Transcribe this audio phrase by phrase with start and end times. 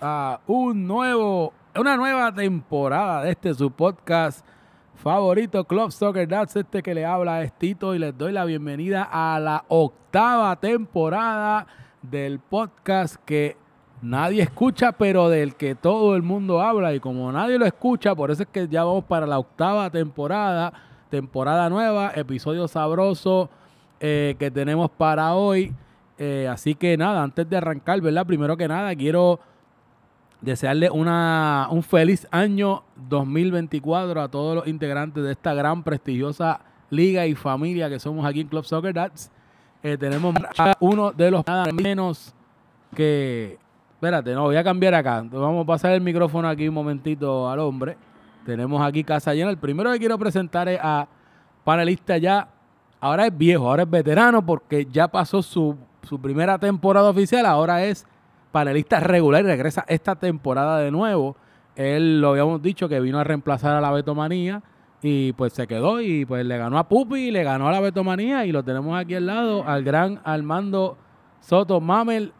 [0.00, 4.44] a un nuevo, una nueva temporada de este su podcast
[4.96, 6.28] favorito Club Soccer.
[6.28, 10.56] That's este que le habla es Tito y les doy la bienvenida a la octava
[10.56, 11.66] temporada
[12.02, 13.56] del podcast que
[14.02, 16.94] nadie escucha pero del que todo el mundo habla.
[16.94, 20.72] Y como nadie lo escucha por eso es que ya vamos para la octava temporada
[21.10, 23.48] temporada nueva episodio sabroso
[24.00, 25.74] eh, que tenemos para hoy.
[26.18, 28.26] Eh, así que nada, antes de arrancar, ¿verdad?
[28.26, 29.38] Primero que nada, quiero
[30.40, 37.26] desearle una, un feliz año 2024 a todos los integrantes de esta gran, prestigiosa liga
[37.26, 39.30] y familia que somos aquí en Club Soccer Dads.
[39.82, 42.34] Eh, tenemos a uno de los nada menos
[42.94, 43.58] que...
[43.94, 45.24] Espérate, no, voy a cambiar acá.
[45.28, 47.96] Vamos a pasar el micrófono aquí un momentito al hombre.
[48.46, 49.50] Tenemos aquí casa llena.
[49.50, 51.08] El primero que quiero presentar es a
[51.64, 52.48] panelista ya.
[53.00, 55.76] Ahora es viejo, ahora es veterano porque ya pasó su
[56.08, 58.06] su primera temporada oficial, ahora es
[58.50, 61.36] panelista regular y regresa esta temporada de nuevo.
[61.76, 64.62] Él lo habíamos dicho que vino a reemplazar a la Betomanía
[65.00, 68.44] y pues se quedó y pues le ganó a Pupi, le ganó a la Betomanía
[68.46, 70.96] y lo tenemos aquí al lado al gran Armando
[71.40, 72.32] Soto Mamel,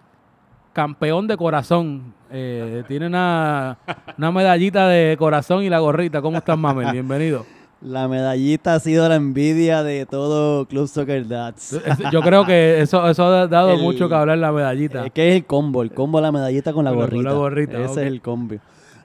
[0.72, 2.14] campeón de corazón.
[2.30, 3.78] Eh, tiene una,
[4.18, 6.20] una medallita de corazón y la gorrita.
[6.20, 6.92] ¿Cómo estás, Mamel?
[6.92, 7.57] Bienvenido.
[7.80, 11.80] La medallita ha sido la envidia de todo Club Soccer Dads.
[12.12, 15.06] Yo creo que eso, eso ha dado mucho que hablar la medallita.
[15.06, 17.78] Es que es el combo, el combo de la medallita con la gorrita.
[17.78, 18.56] Ese es el combo.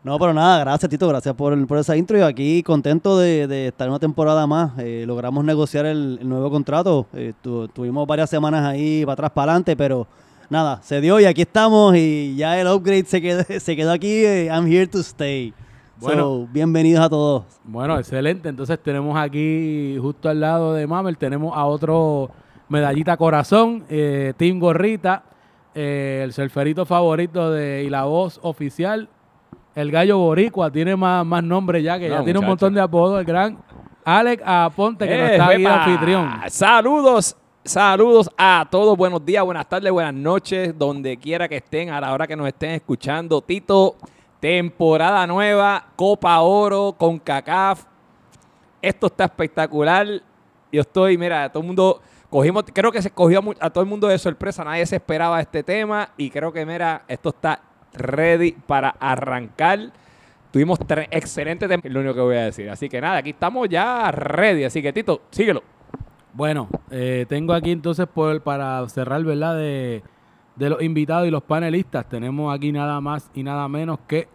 [0.03, 3.85] No, pero nada, gracias Tito, gracias por, por esa intro y aquí contento de, estar
[3.87, 4.73] en una temporada más.
[4.79, 7.05] Eh, logramos negociar el, nuevo contrato.
[7.13, 10.05] Eh, tuvimos varias semanas ahí para atrás, para adelante, pero
[10.49, 14.25] nada, se dio y aquí estamos y ya el upgrade se quedó, se quedó aquí.
[14.25, 15.53] Eh, I'm here to stay.
[16.03, 17.43] Bueno, bienvenidos a todos.
[17.63, 18.49] Bueno, excelente.
[18.49, 22.29] Entonces tenemos aquí, justo al lado de Mamel, tenemos a otro
[22.67, 25.23] medallita corazón, eh, Team Gorrita,
[25.73, 29.07] eh, el surferito favorito de y la voz oficial,
[29.75, 33.17] el gallo boricua, tiene más, más nombre ya, que ya tiene un montón de apodos,
[33.19, 33.57] el gran
[34.03, 36.29] Alex Aponte, que no está aquí anfitrión.
[36.49, 42.01] Saludos, Saludos a todos, buenos días, buenas tardes, buenas noches, donde quiera que estén, a
[42.01, 43.41] la hora que nos estén escuchando.
[43.41, 43.95] Tito,
[44.43, 47.85] Temporada nueva, Copa Oro, con CACAF.
[48.81, 50.05] Esto está espectacular.
[50.69, 54.05] Yo estoy, mira, todo el mundo, cogimos, creo que se cogió a, todo el mundo
[54.09, 54.65] de sorpresa.
[54.65, 57.61] Nadie se esperaba este tema y creo que, mira, esto está
[57.93, 59.79] ready para arrancar.
[60.51, 62.69] Tuvimos tres excelentes temas, es lo único que voy a decir.
[62.69, 64.65] Así que nada, aquí estamos ya ready.
[64.65, 65.63] Así que, Tito, síguelo.
[66.33, 68.07] Bueno, eh, tengo aquí entonces
[68.43, 69.55] para cerrar, ¿verdad?
[69.55, 70.03] De
[70.55, 72.07] de los invitados y los panelistas.
[72.07, 74.27] Tenemos aquí nada más y nada menos que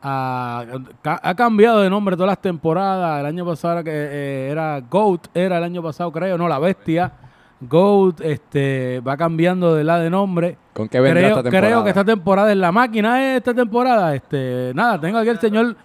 [0.00, 3.20] ha cambiado de nombre todas las temporadas.
[3.20, 7.12] El año pasado que eh, era Goat, era el año pasado creo, no, la bestia.
[7.60, 10.56] Goat este, va cambiando de la de nombre.
[10.72, 11.66] ¿Con qué vendrá creo, esta temporada?
[11.66, 14.14] Creo que esta temporada es la máquina de esta temporada.
[14.14, 15.76] Este, nada, tengo aquí el señor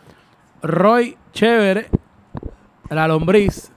[0.62, 1.88] Roy Chévere,
[2.90, 3.73] la lombriz.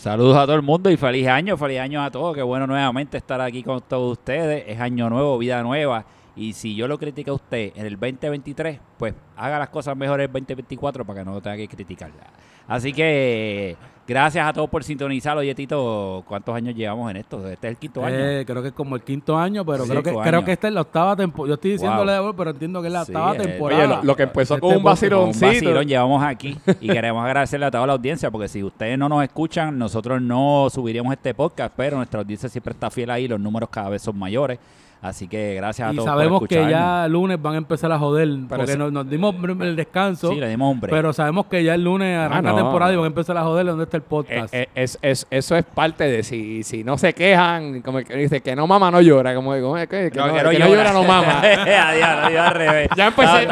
[0.00, 2.34] Saludos a todo el mundo y feliz año, feliz año a todos.
[2.34, 4.64] Qué bueno nuevamente estar aquí con todos ustedes.
[4.66, 6.06] Es año nuevo, vida nueva.
[6.34, 10.20] Y si yo lo critico a usted en el 2023, pues haga las cosas mejor
[10.20, 12.28] en el 2024 para que no tenga que criticarla.
[12.66, 13.76] Así que
[14.10, 15.38] gracias a todos por sintonizar.
[15.38, 17.48] Oye, Tito, ¿cuántos años llevamos en esto?
[17.48, 18.16] Este es el quinto año.
[18.18, 20.74] Eh, creo que es como el quinto año, pero creo, que, creo que esta es
[20.74, 21.48] la octava temporada.
[21.48, 23.98] Yo estoy diciéndole de pero entiendo que es la octava eh, temporada.
[23.98, 25.46] Oye, lo, que empezó este con un vaciloncito.
[25.46, 29.08] Un vacilón llevamos aquí y queremos agradecerle a toda la audiencia porque si ustedes no
[29.08, 33.38] nos escuchan, nosotros no subiríamos este podcast, pero nuestra audiencia siempre está fiel ahí, los
[33.38, 34.58] números cada vez son mayores.
[35.02, 36.04] Así que gracias a todos.
[36.04, 38.28] Y sabemos que ya el lunes van a empezar a joder.
[38.48, 40.30] porque nos, dimos el descanso.
[40.30, 40.90] Sí, le dimos hombre.
[40.90, 43.42] Pero sabemos que ya el lunes ah, arranca la temporada y van a empezar a
[43.42, 44.52] joder dónde está el podcast.
[44.52, 48.42] Eh, eh, es, eso es parte de si, si no se quejan, como que dice
[48.42, 49.34] que no mama no llora.
[49.34, 50.92] Como, como que, que, no, no, llora.
[50.92, 51.40] no mama.
[51.42, 52.88] Adiós, al revés.
[52.94, 53.48] Ya empecé,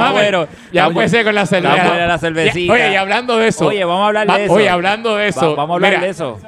[0.70, 2.06] ya empecé con la cerveza.
[2.06, 2.72] la cervecita.
[2.74, 3.66] Oye, y hablando de eso.
[3.68, 4.52] Oye, vamos a hablar de eso.
[4.52, 5.56] Oye, hablando de eso.
[5.56, 6.38] vamos a hablar de eso.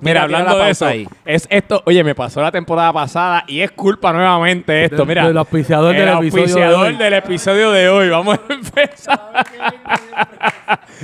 [0.00, 0.88] Mira, hablando de eso,
[1.24, 5.04] es esto, oye, me pasó la temporada pasada y es culpa nuevamente esto.
[5.06, 6.96] Mira, del auspiciador del episodio de hoy.
[6.96, 8.08] del episodio de hoy.
[8.08, 9.46] Vamos a empezar.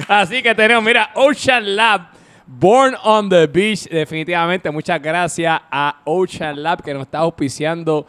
[0.09, 2.15] Así que tenemos, mira, Ocean Lab.
[2.47, 4.71] Born on the Beach, definitivamente.
[4.71, 8.07] Muchas gracias a Ocean Lab que nos está auspiciando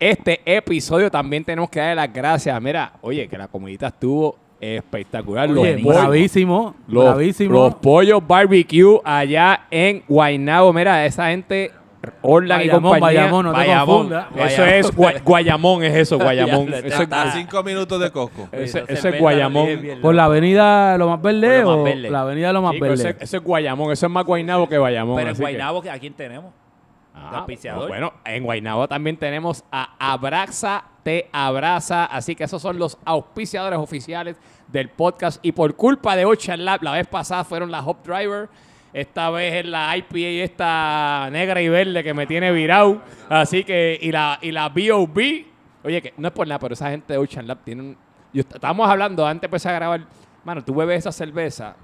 [0.00, 1.10] este episodio.
[1.10, 2.60] También tenemos que darle las gracias.
[2.62, 5.50] Mira, oye, que la comunidad estuvo espectacular.
[5.50, 7.52] Oye, los bravísimo, los, bravísimo.
[7.52, 10.72] Los pollos barbecue allá en Guaynabo.
[10.72, 11.72] Mira, esa gente
[12.22, 13.00] Orlan y compañía.
[13.00, 14.12] Bayamón, no Bayamón.
[14.36, 14.90] Eso es
[15.24, 16.72] Guayamón, es eso, Guayamón.
[16.72, 18.48] eso es, a cinco minutos de Cosco.
[18.52, 19.68] Eso, es Guayamón.
[20.00, 23.16] ¿Por la avenida Lo Más Verde o la avenida Lo Más Verde?
[23.20, 25.16] Eso, es Guayamón, eso es más Guaynabo que Bayamón.
[25.16, 26.52] Pero en Guaynabo, ¿a quién tenemos?
[27.16, 27.46] Ah,
[27.86, 32.06] bueno, en Guaynabo también tenemos a Abraxa Te Abraza.
[32.06, 34.36] Así que esos son los auspiciadores oficiales
[34.68, 35.44] del podcast.
[35.44, 38.48] Y por culpa de Ocean Lab, la vez pasada fueron la Hop Driver.
[38.92, 43.02] Esta vez es la IPA esta negra y verde que me tiene virado.
[43.28, 45.18] Así que, y la, y la BOB.
[45.84, 47.96] Oye, que no es por nada, pero esa gente de Ocean Lab tienen.
[48.32, 50.06] estábamos hablando antes de empezar a grabar.
[50.44, 51.74] Mano, tú bebes esa cerveza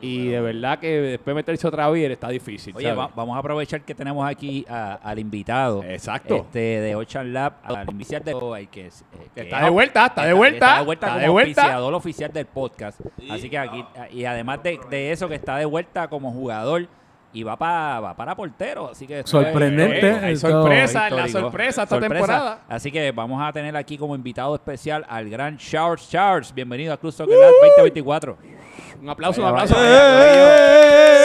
[0.00, 2.74] y de verdad que después meterse otra vez está difícil.
[2.76, 5.82] Oye, vamos a aprovechar que tenemos aquí al invitado.
[5.84, 6.36] Exacto.
[6.36, 8.90] Este, de Ocean Lab, al inicial de eh, que,
[9.36, 10.66] está de vuelta, está, de vuelta.
[10.66, 13.00] Está de vuelta como oficiador oficial del podcast.
[13.30, 16.88] Así que aquí, y además de, de eso, que está de vuelta como jugador
[17.36, 18.90] y va, para va para portero.
[18.90, 20.36] Así que sorprendente.
[20.36, 22.60] sorpresa, la sorpresa esta temporada.
[22.68, 26.54] Así que vamos a tener aquí como invitado especial al gran Charles Charles.
[26.54, 28.55] Bienvenido a Cruz Soccer 2024.
[29.00, 29.74] Un aplauso, un aplauso.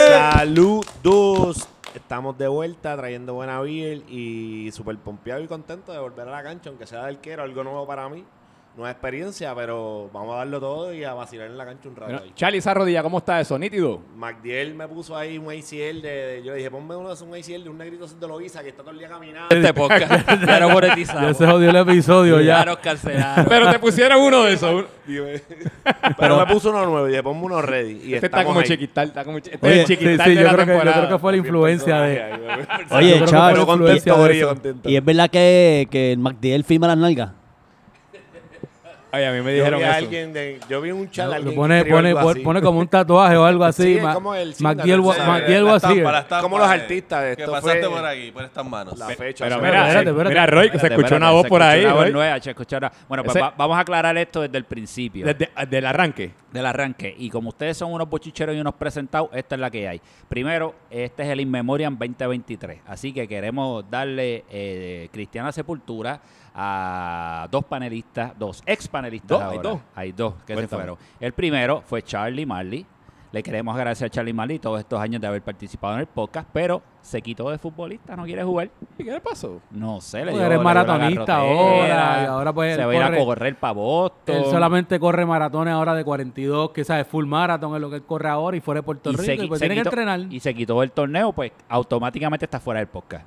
[0.08, 1.68] Saludos.
[1.94, 6.42] Estamos de vuelta trayendo buena beer y súper pompeado y contento de volver a la
[6.42, 8.24] cancha, aunque sea del quiero, algo nuevo para mí
[8.74, 11.96] no es experiencia, pero vamos a darlo todo y a vacilar en la cancha un
[11.96, 12.24] rato.
[12.34, 13.58] Charlie, esa rodilla, ¿cómo está eso?
[13.58, 14.00] ¿Nítido?
[14.16, 17.68] MacDiel me puso ahí un ACL de, yo dije, ponme uno de un ACL de
[17.68, 19.54] un negrito de Loiza que está todo el día caminando.
[19.54, 20.26] Este podcast.
[20.46, 21.28] ya monetizado.
[21.28, 22.64] Ya se jodió el episodio ya.
[22.64, 24.86] ya pero te pusieron uno de esos.
[26.18, 28.00] pero me puso uno nuevo y dije, ponme uno ready.
[28.04, 30.72] Y este está como chiquital, está como este Oye, chiquital sí, sí, yo, creo que,
[30.72, 32.22] yo creo que fue la influencia de...
[32.90, 34.00] Oye, Charlie,
[34.84, 37.41] y es verdad que, que el MacDiel firma las nalgas.
[39.12, 39.98] A mí me dijeron yo vi eso.
[39.98, 43.62] Alguien de, yo vi un chat alguien pone, pone, pone, como un tatuaje o algo
[43.62, 43.82] así.
[43.82, 46.22] Sí, es como el here.
[46.40, 47.44] Como los artistas de esto.
[47.44, 48.98] Que pasaste por aquí, por estas manos.
[48.98, 49.44] La fecha.
[49.44, 51.84] Pero mira, mira, Roy, que se escuchó una voz por ahí.
[53.06, 55.26] Bueno, pues vamos a aclarar esto desde el principio.
[55.26, 56.32] Desde el arranque.
[56.50, 57.14] Del arranque.
[57.18, 60.00] Y como ustedes son unos bochicheros y unos presentados, esta es la que hay.
[60.28, 62.80] Primero, este es el In Memoriam 2023.
[62.86, 66.20] Así que queremos darle eh, cristiana sepultura
[66.54, 69.40] a dos panelistas, dos ex panelistas.
[69.42, 69.80] Hay dos.
[69.94, 70.96] Hay dos que se fueron.
[71.20, 72.86] El primero fue Charlie Marley.
[73.32, 76.46] Le queremos agradecer a Charlie Marley todos estos años de haber participado en el podcast,
[76.52, 78.70] pero se se quitó de futbolista, no quiere jugar.
[78.96, 79.60] ¿Y qué le pasó?
[79.70, 83.24] No sé, le dio, eres maratonista ahora, y ahora pues se va a ir a
[83.24, 84.36] correr para Boston.
[84.36, 88.02] Él solamente corre maratones ahora de 42, que sabe, full marathon es lo que él
[88.02, 90.20] corre ahora y fuera de Puerto Rico, y pues tiene que entrenar.
[90.30, 93.26] Y se quitó el torneo, pues automáticamente está fuera del podcast.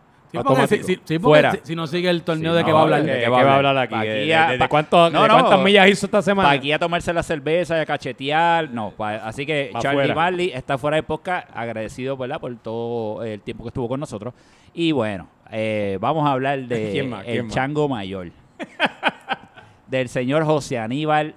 [0.67, 1.57] Sí, si, fuera.
[1.63, 3.03] Si, no sigue el torneo de que va a hablar.
[3.03, 3.95] De, va a hablar aquí.
[3.95, 6.49] ¿De, cuántas millas hizo esta semana?
[6.49, 8.69] Para aquí a tomarse la cerveza y a cachetear.
[8.69, 11.47] No, así que Charlie Marley está fuera de podcast.
[11.53, 12.39] Agradecido, ¿verdad?
[12.39, 14.33] Por todo el tiempo que estuvo con nosotros.
[14.73, 18.31] Y bueno, eh, vamos a hablar de el chango mayor.
[19.87, 21.35] del señor José Aníbal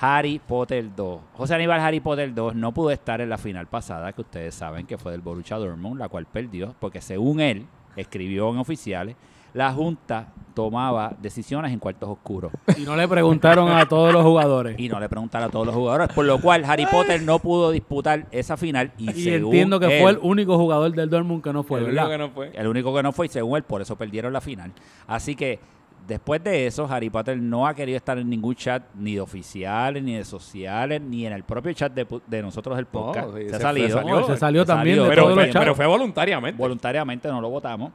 [0.00, 1.20] Harry Potter 2.
[1.34, 4.86] José Aníbal Harry Potter 2 no pudo estar en la final pasada, que ustedes saben
[4.86, 9.16] que fue del Borussia Dortmund, la cual perdió, porque según él, escribió en oficiales,
[9.52, 12.52] la Junta tomaba decisiones en cuartos oscuros.
[12.76, 14.78] Y no le preguntaron a todos los jugadores.
[14.78, 17.70] Y no le preguntaron a todos los jugadores, por lo cual Harry Potter no pudo
[17.70, 18.92] disputar esa final.
[18.98, 22.18] Y, entiendo que fue el único jugador del Dortmund que no fue, el Único que
[22.18, 22.50] no fue.
[22.54, 24.72] El único que no fue y según él, por eso perdieron la final.
[25.06, 25.58] Así que
[26.06, 30.02] después de eso, Harry Potter no ha querido estar en ningún chat, ni de oficiales,
[30.02, 33.32] ni de sociales, ni en el propio chat de, nosotros del podcast.
[33.32, 34.26] se, ha salido.
[34.26, 36.58] se salió también pero, pero fue voluntariamente.
[36.58, 37.92] Voluntariamente no lo votamos.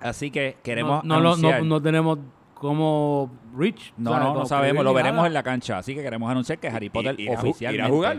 [0.00, 2.18] Así que queremos no, no, no, no, tenemos
[2.54, 3.94] como Rich.
[3.96, 5.78] No, no, no sabemos, lo veremos en la cancha.
[5.78, 7.86] Así que queremos anunciar que Harry Potter oficialmente.
[7.86, 8.18] a jugar?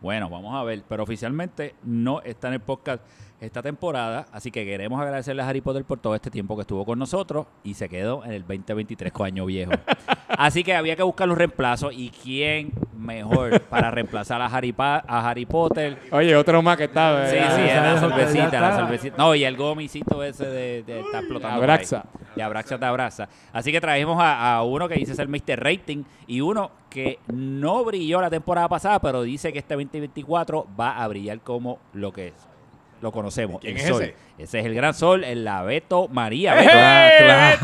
[0.00, 3.02] Bueno, vamos a ver, pero oficialmente no está en el podcast
[3.40, 6.84] esta temporada, así que queremos agradecerle a Harry Potter por todo este tiempo que estuvo
[6.84, 9.72] con nosotros y se quedó en el 2023 con año viejo.
[10.28, 15.28] así que había que buscar los reemplazos y quién mejor para reemplazar a Harry, a
[15.28, 15.98] Harry Potter.
[16.10, 17.28] Oye, otro más que está.
[17.28, 19.16] Sí, sí, la cervecita, la cervecita.
[19.18, 21.56] No, y el gomicito ese de, de está explotando.
[21.56, 22.04] Abraxa.
[22.34, 23.28] Y Abraxa te abraza.
[23.52, 25.62] Así que trajimos a, a uno que dice ser Mr.
[25.62, 31.02] Rating y uno que no brilló la temporada pasada, pero dice que este 2024 va
[31.02, 32.55] a brillar como lo que es
[33.00, 33.60] lo conocemos.
[33.60, 34.14] ¿Quién es ese?
[34.38, 36.54] Ese es el gran sol, el Abeto María.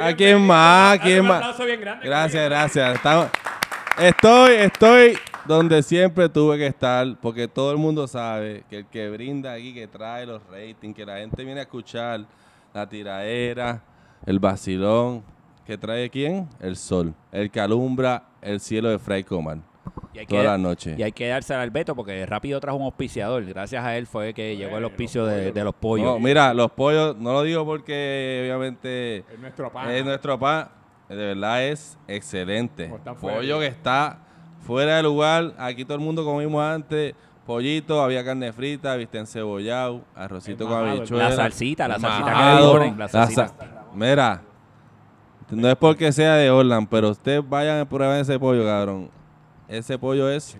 [0.00, 0.98] ¿A quién más?
[0.98, 1.56] ¿A quién más?
[2.02, 3.00] Gracias, gracias.
[3.98, 9.08] estoy, estoy donde siempre tuve que estar, porque todo el mundo sabe que el que
[9.10, 12.26] brinda aquí, que trae los ratings, que la gente viene a escuchar
[12.74, 13.82] la tiraera,
[14.26, 15.24] el vacilón,
[15.64, 16.48] que trae quién?
[16.60, 19.62] El sol, el que alumbra el cielo de Fray Coman.
[20.12, 23.44] Y hay Toda que, Y hay que darse al Beto porque rápido trajo un auspiciador.
[23.44, 26.20] Gracias a él fue que llegó el auspicio de, los pollos.
[26.20, 29.90] mira, los pollos, no lo digo porque obviamente es nuestro pan.
[29.90, 30.68] Es nuestro pan.
[31.08, 32.92] De verdad es excelente.
[33.20, 34.18] Pollo que está
[34.60, 35.54] fuera de lugar.
[35.58, 37.14] Aquí todo el mundo comimos antes
[37.46, 41.30] pollito, había carne frita, viste cebollado, arrocito con habichuela.
[41.30, 43.52] La salsita, la salsita que le ponen, la salsita.
[43.94, 44.42] Mira,
[45.50, 49.08] no es porque sea de Orland, pero ustedes vayan a probar ese pollo, cabrón.
[49.68, 50.58] Ese pollo es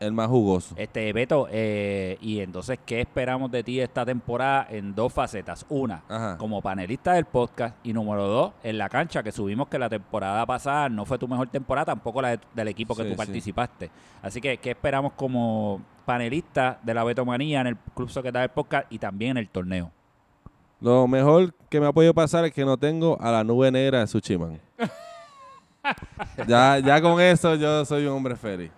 [0.00, 0.74] el más jugoso.
[0.76, 5.64] Este, Beto, eh, y entonces, ¿qué esperamos de ti esta temporada en dos facetas?
[5.68, 9.88] Una, como panelista del podcast, y número dos, en la cancha, que subimos que la
[9.88, 13.90] temporada pasada no fue tu mejor temporada, tampoco la del equipo que tú participaste.
[14.22, 18.92] Así que, ¿qué esperamos como panelista de la Betomanía en el Club Soccer del Podcast
[18.92, 19.90] y también en el torneo?
[20.80, 24.00] Lo mejor que me ha podido pasar es que no tengo a la nube negra
[24.00, 24.60] de Suchiman.
[26.46, 28.70] ya, ya con eso yo soy un hombre feliz.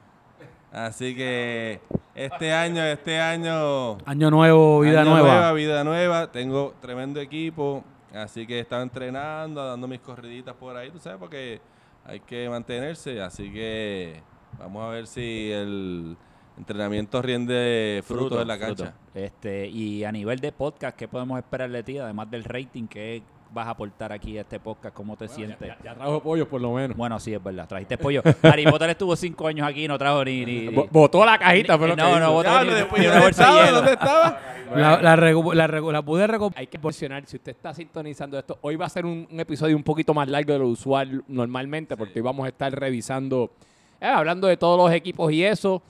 [0.72, 1.80] Así que
[2.14, 3.98] este año, este año...
[4.04, 5.52] Año nuevo, vida nueva.
[5.52, 7.82] Vida nueva, tengo tremendo equipo,
[8.14, 11.60] así que estaba entrenando, dando mis corriditas por ahí, tú sabes, porque
[12.04, 14.20] hay que mantenerse, así que
[14.58, 16.16] vamos a ver si el
[16.58, 18.94] entrenamiento rinde frutos en la cancha.
[19.14, 23.22] Este, y a nivel de podcast, ¿qué podemos esperar de ti, además del rating que
[23.56, 24.94] vas a aportar aquí a este podcast?
[24.94, 25.72] ¿Cómo te sientes?
[25.82, 26.96] Ya, trajo pollo por lo menos.
[26.96, 27.66] Bueno, sí, es verdad.
[27.66, 28.22] Trajiste pollo.
[28.42, 30.44] Harry Potter estuvo cinco años aquí y no trajo ni...
[30.44, 33.70] ni, Botó la cajita, pero No, no, botó ni, después, ¿Dónde estaba?
[33.70, 34.40] ¿Dónde estaba?
[34.74, 36.60] La, la, la, pude recuperar.
[36.60, 39.82] Hay que posicionar, si usted está sintonizando esto, hoy va a ser un, episodio un
[39.82, 43.52] poquito más largo de lo usual normalmente, porque hoy vamos a estar revisando,
[44.00, 45.82] eh, hablando de todos los equipos y eso.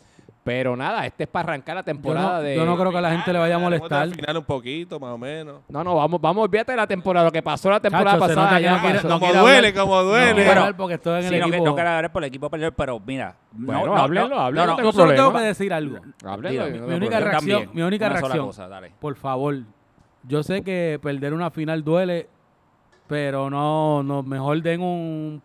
[0.46, 2.54] Pero nada, este es para arrancar la temporada de.
[2.54, 4.02] Yo no creo que a la gente le vaya a molestar.
[4.02, 5.62] Al final un poquito, más o menos.
[5.68, 8.60] No, no, vamos, vamos, olvídate de la temporada, lo que pasó la temporada pasada.
[8.60, 10.44] Ya no como duele, como duele.
[10.44, 11.64] No, pero, porque estoy en el equipo.
[11.64, 13.34] No, quiero hablar por el equipo perdedor, pero mira.
[13.50, 14.66] Bueno, no, háblenlo, háblenlo.
[14.66, 15.98] No, no, no, tengo que decir algo.
[16.24, 16.86] Háblenlo.
[16.86, 18.52] Mi, única reacción, mi única reacción.
[19.00, 19.56] Por favor,
[20.22, 22.28] yo sé que perder una final duele,
[23.08, 25.42] pero no, no mejor den un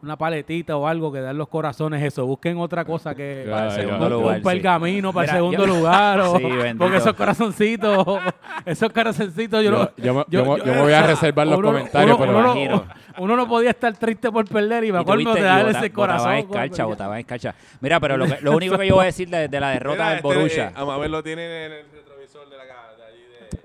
[0.00, 2.24] una paletita o algo que dan los corazones eso.
[2.24, 6.20] Busquen otra cosa que un, pergamino para el segundo lugar.
[6.20, 6.32] O,
[6.78, 8.06] porque esos corazoncitos,
[8.64, 12.16] esos corazoncitos yo, yo, yo, me voy a reservar los comentarios.
[12.16, 12.84] Uno, pero
[13.18, 16.32] uno, no podía estar triste por perder y me acuerdo de dar ese corazón.
[16.32, 17.54] En escarcha, botaba en escarcha.
[17.80, 20.16] Mira, pero lo, lo único que yo voy a decir de, de la derrota del
[20.18, 20.72] este, Borussia.
[20.74, 22.78] a Mabel lo tiene en el retrovisor de la casa.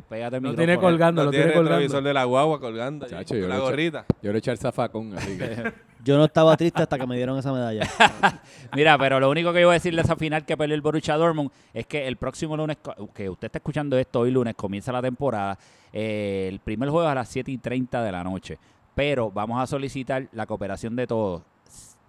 [0.09, 1.75] Pégate lo tiene colgando, lo, tiene, tiene colgando.
[1.75, 3.07] el retrovisor de la guagua colgando.
[3.07, 4.05] Chacho, la gorrita.
[4.21, 5.15] Yo le eché el zafacón.
[5.15, 5.92] Así que.
[6.03, 7.87] Yo no estaba triste hasta que me dieron esa medalla.
[8.75, 10.81] Mira, pero lo único que yo voy a decir de esa final que perdió el
[10.81, 12.77] Borussia Dortmund es que el próximo lunes,
[13.13, 15.57] que usted está escuchando esto hoy lunes, comienza la temporada.
[15.93, 18.59] Eh, el primer juego a las 7 y 30 de la noche.
[18.93, 21.43] Pero vamos a solicitar la cooperación de todos.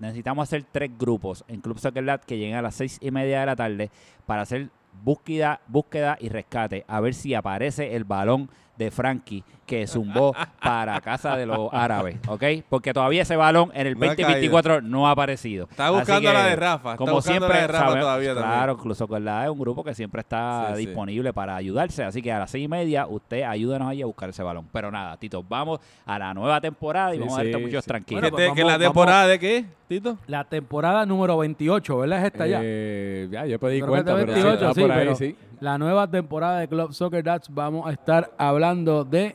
[0.01, 3.47] Necesitamos hacer tres grupos en Club Soccer que lleguen a las 6 y media de
[3.47, 3.91] la tarde
[4.27, 4.71] para hacer
[5.05, 6.85] búsqueda, búsqueda y rescate.
[6.89, 12.17] A ver si aparece el balón de Frankie que zumbó para casa de los árabes,
[12.29, 12.45] ¿ok?
[12.69, 15.67] Porque todavía ese balón en el 2024 no ha aparecido.
[15.71, 16.97] Está buscando la de Rafa.
[16.97, 20.75] Como siempre, de Rafa todavía claro, incluso con la es un grupo que siempre está
[20.77, 22.05] disponible para ayudarse.
[22.05, 24.69] Así que a las seis y media, usted ayúdenos ahí a buscar ese balón.
[24.73, 28.31] Pero nada, Tito, vamos a la nueva temporada y vamos a estar muchos tranquilos.
[28.31, 30.19] Pues ¿Que la temporada de qué, Tito?
[30.27, 32.19] La temporada número 28, ¿verdad?
[32.21, 32.61] Es esta ya.
[32.63, 35.37] Eh, ya, yo pedí cuenta, pero, por ahí, sí.
[35.65, 39.35] La nueva temporada de Club Soccer Dats vamos a estar hablando de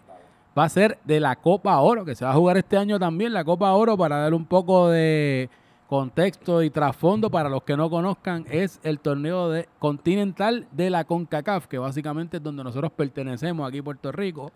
[0.56, 3.34] va a ser de la Copa Oro, que se va a jugar este año también,
[3.34, 5.50] la Copa Oro, para dar un poco de
[5.88, 11.04] contexto y trasfondo para los que no conozcan, es el torneo de continental de la
[11.04, 14.52] CONCACAF, que básicamente es donde nosotros pertenecemos aquí en Puerto Rico.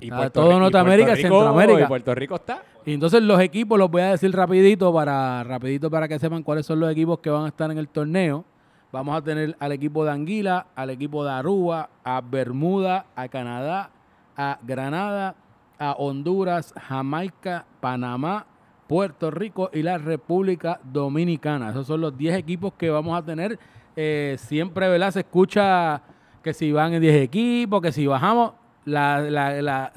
[0.00, 1.80] Y, todo Norteamérica y Centroamérica.
[1.80, 2.62] Y Puerto Rico está.
[2.84, 6.66] Y entonces los equipos los voy a decir rapidito para, rapidito para que sepan cuáles
[6.66, 8.44] son los equipos que van a estar en el torneo.
[8.96, 13.90] Vamos a tener al equipo de Anguila, al equipo de Aruba, a Bermuda, a Canadá,
[14.34, 15.34] a Granada,
[15.78, 18.46] a Honduras, Jamaica, Panamá,
[18.86, 21.72] Puerto Rico y la República Dominicana.
[21.72, 23.58] Esos son los 10 equipos que vamos a tener.
[23.96, 25.10] Eh, siempre, ¿verdad?
[25.10, 26.00] Se escucha
[26.42, 28.54] que si van en 10 equipos, que si bajamos,
[28.86, 29.92] la, la,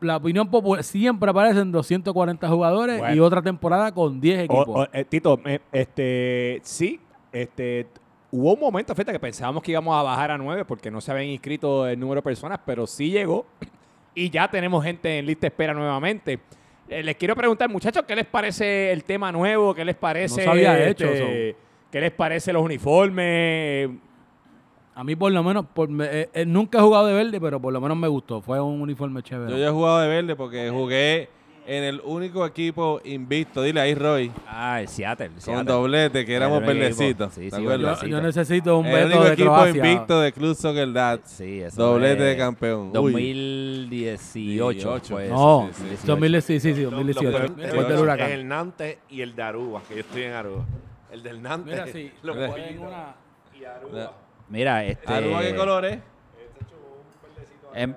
[0.00, 4.88] la, opinión popular siempre aparecen 240 jugadores y otra temporada con 10 equipos.
[4.92, 6.98] Eh, Tito, eh, este, sí,
[7.32, 7.86] este,
[8.30, 11.10] hubo un momento, fíjate, que pensábamos que íbamos a bajar a 9 porque no se
[11.10, 13.46] habían inscrito el número de personas, pero sí llegó
[14.14, 16.40] y ya tenemos gente en lista de espera nuevamente.
[16.88, 19.74] Eh, les quiero preguntar, muchachos, ¿qué les parece el tema nuevo?
[19.74, 20.44] ¿Qué les parece?
[20.44, 21.56] No había hecho este,
[21.90, 23.90] ¿Qué les parece los uniformes?
[24.94, 25.66] A mí por lo menos,
[26.00, 28.42] eh, eh, nunca he jugado de verde, pero por lo menos me gustó.
[28.42, 29.50] Fue un uniforme chévere.
[29.50, 31.30] Yo ya he jugado de verde porque jugué
[31.66, 34.30] en el único equipo invicto, dile ahí Roy.
[34.46, 35.30] Ah, el Seattle.
[35.44, 37.34] Con doblete, que éramos verdecitos.
[37.34, 37.62] Sí, sí,
[38.08, 41.20] yo, necesito un el único equipo invicto de Club Soccer Dad.
[41.24, 42.92] Sí, eso Doblete de campeón.
[42.92, 45.00] 2018.
[45.08, 45.30] Pues.
[45.30, 46.60] No, sí, sí, 2018.
[46.60, 47.46] Sí, sí, 2018.
[48.26, 50.64] El Nantes y el de Aruba, que yo estoy en Aruba.
[51.10, 51.72] El del Nantes.
[51.72, 52.12] Mira, sí.
[52.22, 53.14] Lo una
[54.48, 55.12] Mira, este...
[55.12, 55.98] ¿Aruba qué colores?
[57.74, 57.96] En,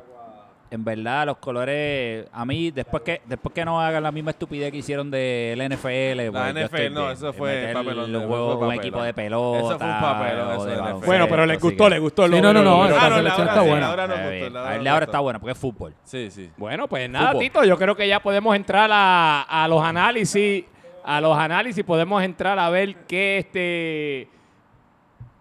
[0.71, 4.71] en verdad, los colores, a mí, después que después que no hagan la misma estupidez
[4.71, 8.11] que hicieron del NFL, la pues, NFL, no, eso fue papelón.
[8.11, 9.59] Los juegos, un equipo de pelota.
[9.59, 10.51] Eso fue un papelón.
[10.53, 12.27] Eso de bueno, pero les gustó, les gustó.
[12.27, 13.87] Sí, no, no, no, la selección está buena.
[13.87, 14.89] Ahora no.
[14.91, 15.93] Ahora está buena porque es fútbol.
[16.03, 16.49] Sí, sí.
[16.57, 20.65] Bueno, pues nada, Tito, yo creo que ya podemos entrar a, a los análisis,
[21.03, 24.34] a los análisis, podemos entrar a ver qué este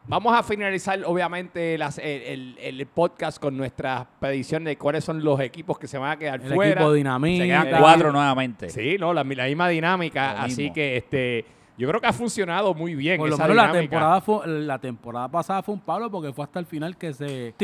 [0.07, 5.89] Vamos a finalizar, obviamente, el, podcast con nuestra predicción de cuáles son los equipos que
[5.89, 6.73] se van a quedar el fuera.
[6.73, 7.43] Equipo dinámica.
[7.43, 8.69] Se quedan cuatro nuevamente.
[8.69, 10.43] Sí, no, la, misma dinámica.
[10.43, 11.47] así que este,
[11.79, 13.17] yo creo que ha funcionado muy bien.
[13.17, 16.59] Por lo menos la temporada, fue, la temporada pasada fue un palo porque fue hasta
[16.59, 17.55] el final que se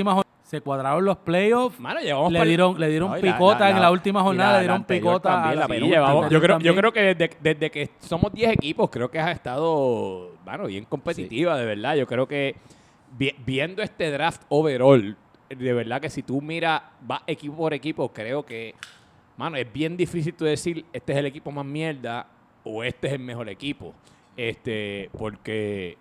[0.50, 1.78] se cuadraron los playoffs.
[1.78, 5.54] le, dieron, le dieron picota en la última jornada, le dieron picota.
[6.28, 10.66] yo, creo, yo creo que desde, que somos 10 equipos, creo que ha estado bueno,
[10.66, 11.95] bien competitiva, de verdad.
[11.95, 12.57] Yo creo que
[13.47, 15.16] viendo este draft overall,
[15.49, 18.75] de verdad que si tú miras, va equipo por equipo, creo que,
[19.37, 22.26] mano, es bien difícil tú decir, este es el equipo más mierda
[22.64, 23.95] o este es el mejor equipo.
[24.37, 25.97] Este, porque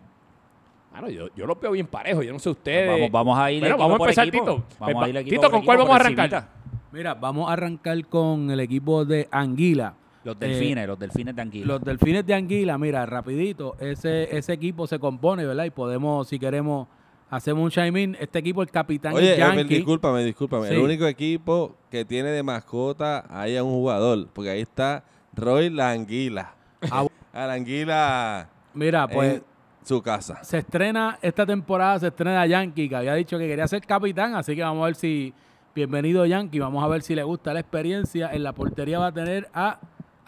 [0.92, 2.24] bueno, yo, yo lo veo bien parejo.
[2.24, 2.90] Yo no sé ustedes.
[2.90, 3.62] Vamos, vamos a ir.
[3.62, 4.64] Bueno, vamos a empezar, Tito.
[4.80, 6.48] Vamos a ir Tito, ¿con cuál vamos a arrancar?
[6.92, 9.94] Mira, vamos a arrancar con el equipo de Anguila.
[10.24, 11.66] Los delfines, eh, los delfines de Anguila.
[11.66, 15.66] Los delfines de Anguila, mira, rapidito, ese, ese equipo se compone, ¿verdad?
[15.66, 16.88] Y podemos, si queremos,
[17.30, 19.76] hacemos un chime Este equipo, el capitán Oye, Yankee.
[19.76, 20.70] discúlpame, discúlpame.
[20.70, 25.70] El único equipo que tiene de mascota ahí a un jugador, porque ahí está Roy
[25.70, 26.54] la Anguila.
[26.92, 28.50] Ah, a la Anguila.
[28.74, 29.42] Mira, pues
[29.84, 30.44] su casa.
[30.44, 34.56] Se estrena esta temporada, se estrena Yankee, que había dicho que quería ser capitán, así
[34.56, 35.34] que vamos a ver si,
[35.74, 38.32] bienvenido Yankee, vamos a ver si le gusta la experiencia.
[38.34, 39.80] En la portería va a tener a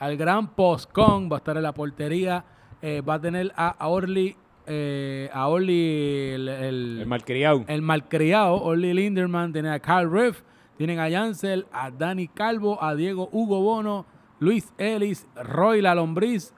[0.02, 2.44] al gran Postcon, va a estar en la portería,
[2.82, 7.64] eh, va a tener a, Orly, eh, a Orly el, el, malcriado.
[7.68, 10.42] El malcriado, Orly Linderman, tiene a Carl Riff,
[10.76, 14.08] tienen a Yancel, a Dani Calvo, a Diego Hugo Bono,
[14.40, 16.52] Luis Ellis, Roy La Lombriz,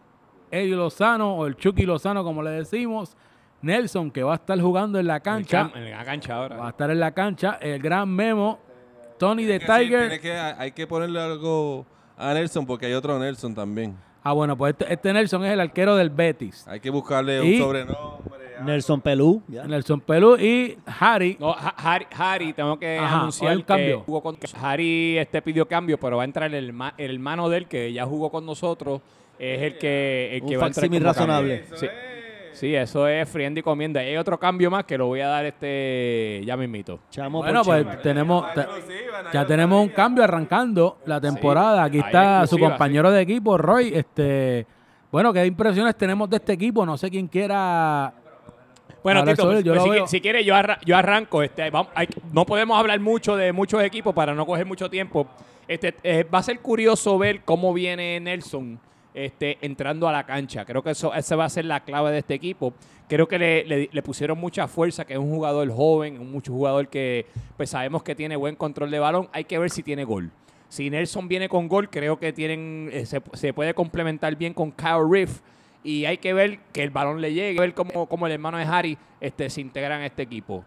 [0.54, 3.18] Eddie Lozano o el Chucky Lozano, como le decimos.
[3.63, 5.72] Nelson, que va a estar jugando en la cancha.
[5.74, 6.58] En la cancha ahora.
[6.58, 7.58] Va a estar en la cancha.
[7.60, 8.60] El gran Memo.
[9.18, 10.20] Tony de Tiger.
[10.58, 11.86] hay que ponerle algo
[12.18, 13.98] a Nelson porque hay otro Nelson también.
[14.22, 16.68] Ah, bueno, pues este, este Nelson es el arquero del Betis.
[16.68, 18.44] Hay que buscarle un sobrenombre.
[18.63, 19.42] Nelson Pelú.
[19.48, 21.36] Nelson Pelú y Harry.
[21.39, 24.06] No, Harry, tengo que anunciar el cambio.
[24.62, 28.06] Harry este pidió cambio, pero va a entrar el, el hermano de él que ya
[28.06, 29.02] jugó con nosotros
[29.39, 31.63] es el que, el que va a entrar razonable.
[32.54, 32.76] Sí.
[32.76, 34.00] eso es friendo y comiendo.
[34.00, 37.00] Hay otro cambio más que lo voy a dar este ya mismito.
[37.30, 38.46] bueno, pues tenemos
[39.34, 41.84] ya tenemos un cambio arrancando la temporada.
[41.84, 43.91] Aquí está su compañero de equipo, Roy.
[43.93, 44.65] Este,
[45.12, 46.86] bueno, qué impresiones tenemos de este equipo.
[46.86, 48.13] No sé quién quiera
[49.04, 51.43] bueno, Tito, pues, si, si quieres, yo, yo arranco.
[51.43, 51.69] Este,
[52.32, 55.28] no podemos hablar mucho de muchos equipos para no coger mucho tiempo.
[55.67, 58.80] Este, eh, va a ser curioso ver cómo viene Nelson
[59.13, 60.65] este, entrando a la cancha.
[60.65, 62.73] Creo que eso esa va a ser la clave de este equipo.
[63.08, 67.26] Creo que le, pusieron mucha fuerza, que es un jugador joven, un mucho jugador que
[67.58, 69.30] pues sabemos que tiene buen control de balón.
[69.34, 70.32] Hay que ver si tiene gol.
[70.69, 75.08] Si Nelson viene con gol, creo que tienen eh, se, puede complementar bien con Kyle
[75.08, 75.41] Riff.
[75.84, 78.97] Y hay que ver que el balón le llegue, ver cómo, el hermano de Harry
[79.19, 80.63] este, se integra en este equipo.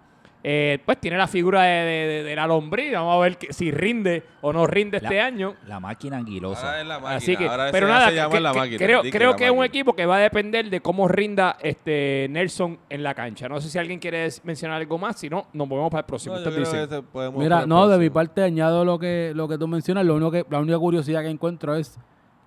[0.49, 2.93] Eh, pues tiene la figura de, la lombriz.
[2.93, 5.57] Vamos a ver si rinde o no rinde este año.
[5.67, 6.81] La máquina anguilosa.
[7.07, 8.29] Así que, pero nada,
[8.77, 12.79] creo, creo que es un equipo que va a depender de cómo rinda este Nelson
[12.89, 13.49] en la cancha.
[13.49, 15.19] No sé si alguien quiere mencionar algo más.
[15.19, 16.37] Si no, nos movemos para el próximo.
[17.37, 20.07] Mira, no, de mi parte añado lo que, lo que tú mencionas.
[20.07, 21.99] Lo único que, la única curiosidad que encuentro es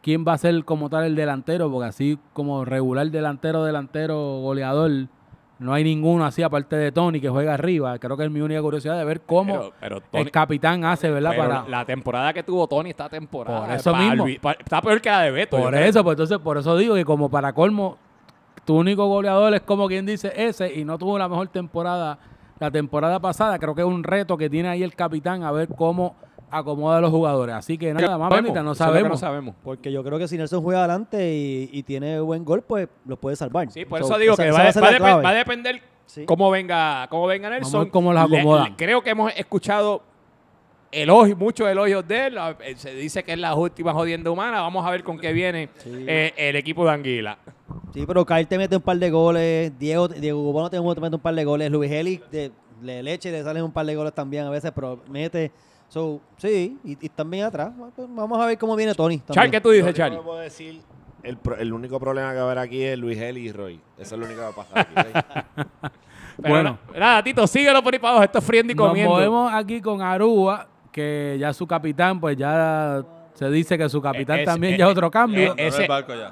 [0.01, 5.09] quién va a ser como tal el delantero, porque así como regular delantero, delantero, goleador
[5.59, 7.99] no hay ninguno así, aparte de Tony, que juega arriba.
[7.99, 9.71] Creo que es mi única curiosidad de ver cómo
[10.13, 11.35] el capitán hace, ¿verdad?
[11.35, 11.67] Para...
[11.67, 13.67] La temporada que tuvo Tony esta temporada.
[13.67, 14.27] Por eso mismo.
[14.27, 15.57] está peor que la de Beto.
[15.57, 17.97] Por eso, pues entonces, por eso digo que como para colmo,
[18.65, 22.17] tu único goleador es como quien dice ese y no tuvo la mejor temporada
[22.59, 23.57] la temporada pasada.
[23.57, 26.15] Creo que es un reto que tiene ahí el capitán a ver cómo
[26.51, 27.55] acomoda a los jugadores.
[27.55, 29.11] Así que nada más, no sabemos.
[29.11, 29.55] no sabemos.
[29.63, 33.35] Porque yo creo que si Nelson juega adelante y, tiene buen gol, pues lo puede
[33.35, 33.71] salvar.
[33.71, 35.81] Sí, por eso digo que va, a depender
[36.25, 37.89] cómo venga cómo venga Nelson.
[37.89, 38.69] cómo los acomoda.
[38.75, 40.03] creo que hemos escuchado
[40.91, 42.37] elogios, muchos elogios de él.
[42.61, 44.61] Eh, se dice que es la última jodienda humana.
[44.61, 47.37] Vamos a ver con qué viene eh, el equipo de Anguila.
[47.93, 49.77] Sí, pero Kyle te mete un par de goles.
[49.79, 51.71] Diego, Diego Bono te mete un par de goles.
[51.71, 54.99] Luis Eli de, de leche le salen un par de goles también a veces, pero
[55.09, 55.51] mete
[55.89, 57.71] So, sí, y, y, también atrás.
[57.95, 59.21] Pues, vamos a ver cómo viene Tony.
[59.31, 60.11] Char, ¿qué tú dices, Char?
[60.13, 60.81] Yo puedo decir
[61.23, 63.79] el, el, único problema que va a haber aquí es Luis Eli y Roy.
[63.97, 65.89] Eso es lo único que va a pasar aquí.
[66.37, 68.23] bueno, nada, Tito, síguelo por ahí para abajo.
[68.23, 69.11] Esto es friendo y comiendo.
[69.11, 74.01] Nos movemos aquí con Arúa, que ya su capitán, pues ya se dice que su
[74.01, 75.55] capitán también ya es otro cambio.
[75.57, 75.87] ese,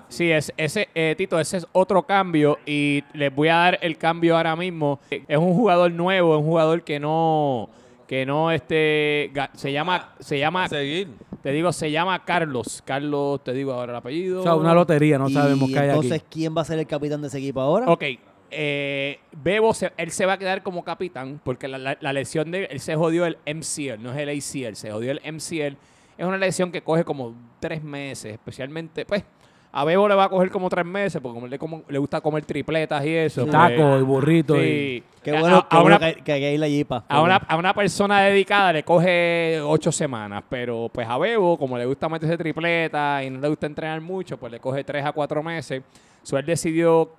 [0.08, 3.98] Sí, es, ese, eh, Tito, ese es otro cambio y les voy a dar el
[3.98, 5.00] cambio ahora mismo.
[5.10, 7.70] Es un jugador nuevo, es un jugador que no
[8.08, 11.10] que no este se llama se llama seguir.
[11.44, 12.82] te digo se llama Carlos.
[12.86, 14.40] Carlos te digo ahora el apellido.
[14.40, 17.22] O sea una lotería no sabemos qué hay entonces quién va a ser el capitán
[17.22, 18.04] de ese equipo ahora Ok,
[18.50, 22.80] eh, Bebo él se va a quedar como capitán porque la, la, lesión de él
[22.80, 25.76] se jodió el MCL no es el ACL se jodió el MCL
[26.18, 29.24] es una lesión que coge como tres meses especialmente pues
[29.72, 32.22] a Bebo le va a coger como tres meses porque como le, como, le gusta
[32.22, 33.42] comer tripletas y eso.
[33.42, 34.56] Pues, Taco y burrito.
[34.56, 35.04] Sí.
[35.22, 37.04] Qué bueno, a, una, que, hay la jipa.
[37.08, 41.78] A una, a una, persona dedicada le coge ocho semanas, pero pues a Bebo, como
[41.78, 45.12] le gusta meterse tripleta y no le gusta entrenar mucho, pues le coge tres a
[45.12, 45.84] cuatro meses.
[46.24, 47.12] Suel decidió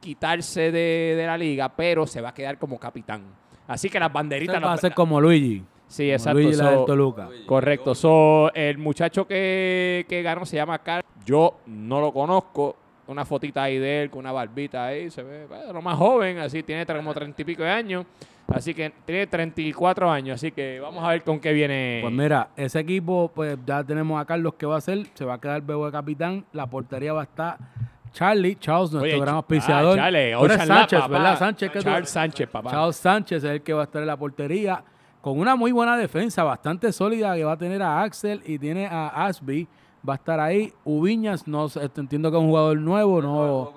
[0.00, 3.22] quitarse de, la liga, pero se va a quedar como capitán.
[3.66, 4.62] Así que las banderitas...
[4.62, 5.64] va a ser como Luigi.
[5.88, 6.40] Sí, exacto.
[7.46, 7.94] Correcto.
[7.94, 11.04] So, el muchacho que, que ganó se llama Carl.
[11.24, 12.76] Yo no lo conozco.
[13.08, 15.10] Una fotita ahí de él con una barbita ahí.
[15.10, 18.04] Se ve lo más joven, así tiene como treinta y pico de años.
[18.48, 20.34] Así que tiene 34 años.
[20.36, 22.00] Así que vamos a ver con qué viene.
[22.02, 25.06] Pues mira, ese equipo, pues ya tenemos a Carlos que va a hacer.
[25.14, 26.44] Se va a quedar Bebo de capitán.
[26.52, 27.58] La portería va a estar
[28.12, 29.98] Charlie, Charles, nuestro gran auspiciador.
[29.98, 31.38] Ah, Charlie, Sánchez, ¿verdad?
[31.38, 32.70] Sánchez, Charles Sánchez, papá.
[32.70, 34.82] Charles Sánchez es el que va a estar en la portería
[35.26, 38.86] con una muy buena defensa, bastante sólida, que va a tener a Axel y tiene
[38.86, 39.66] a Asby.
[40.08, 40.72] Va a estar ahí.
[40.84, 43.72] Ubiñas, no entiendo que es un jugador nuevo, no.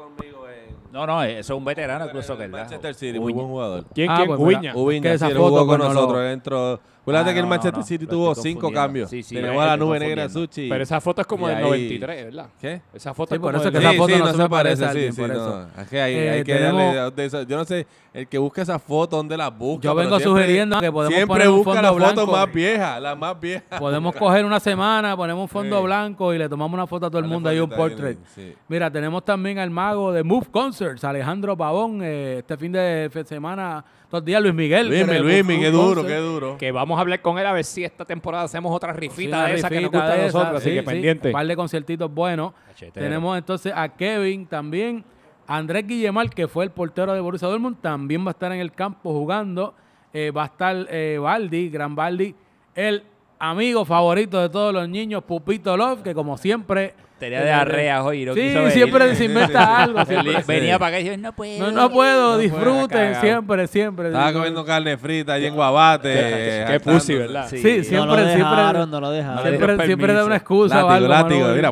[0.91, 3.83] No, no, eso es un veterano incluso que Manchester City, muy buen jugador.
[3.95, 4.27] ¿Quién, ah, quién?
[4.27, 4.75] Pues Ubiñas.
[4.75, 9.09] Ubiñas, sí, jugó con nosotros dentro Acuérdate ah, que el Manchester City tuvo cinco cambios.
[9.09, 10.69] Sí, sí, Tenemos la nube negra de Sushi.
[10.69, 12.49] Pero esa foto es como del 93, ¿verdad?
[12.59, 12.81] ¿Qué?
[12.93, 15.67] Esa foto es por como eso que esa foto no, se parece, sí, sí, no.
[15.81, 19.37] Es que hay, hay que darle, yo no sé, el que busca esa foto, ¿dónde
[19.37, 19.83] la busca?
[19.83, 23.15] Yo vengo sugiriendo que podemos siempre poner un busca fondo la foto más vieja, la
[23.15, 23.79] más vieja.
[23.79, 27.19] Podemos coger una semana, ponemos un fondo blanco y le tomamos una foto a todo
[27.19, 28.19] el mundo ahí un portrait.
[28.67, 33.83] Mira, tenemos también al mago de Move Concerts, Alejandro Pavón, eh, este fin de semana
[34.09, 34.89] todos días Luis Miguel.
[34.89, 36.57] Luis, Luis, qué duro, qué duro.
[36.57, 39.55] Que vamos a hablar con él a ver si esta temporada hacemos otra rifita de
[39.55, 41.29] esa que nos gusta a nosotros, así que pendiente.
[41.29, 42.53] Un par de conciertitos buenos.
[42.93, 45.03] Tenemos entonces a Kevin también.
[45.47, 48.71] Andrés Guillemar, que fue el portero de Borussia Dortmund, también va a estar en el
[48.71, 49.73] campo jugando.
[50.13, 52.35] Eh, va a estar eh, Baldi, Gran Baldi,
[52.73, 53.03] el
[53.37, 58.25] amigo favorito de todos los niños, Pupito Love, que como siempre Tenía diarrea hoy.
[58.25, 59.99] No sí, siempre se inventa algo.
[60.47, 61.59] Venía para acá y yo, no puedo.
[61.59, 64.07] No, no puedo, disfruten siempre, siempre.
[64.07, 66.65] Estaba comiendo carne frita allí en Guabate.
[66.67, 67.47] Qué pussy, ¿verdad?
[67.49, 69.43] Sí, siempre, no lo dejaron, no lo dejaron.
[69.43, 71.53] Siempre, siempre da una excusa o algo.
[71.53, 71.71] mira.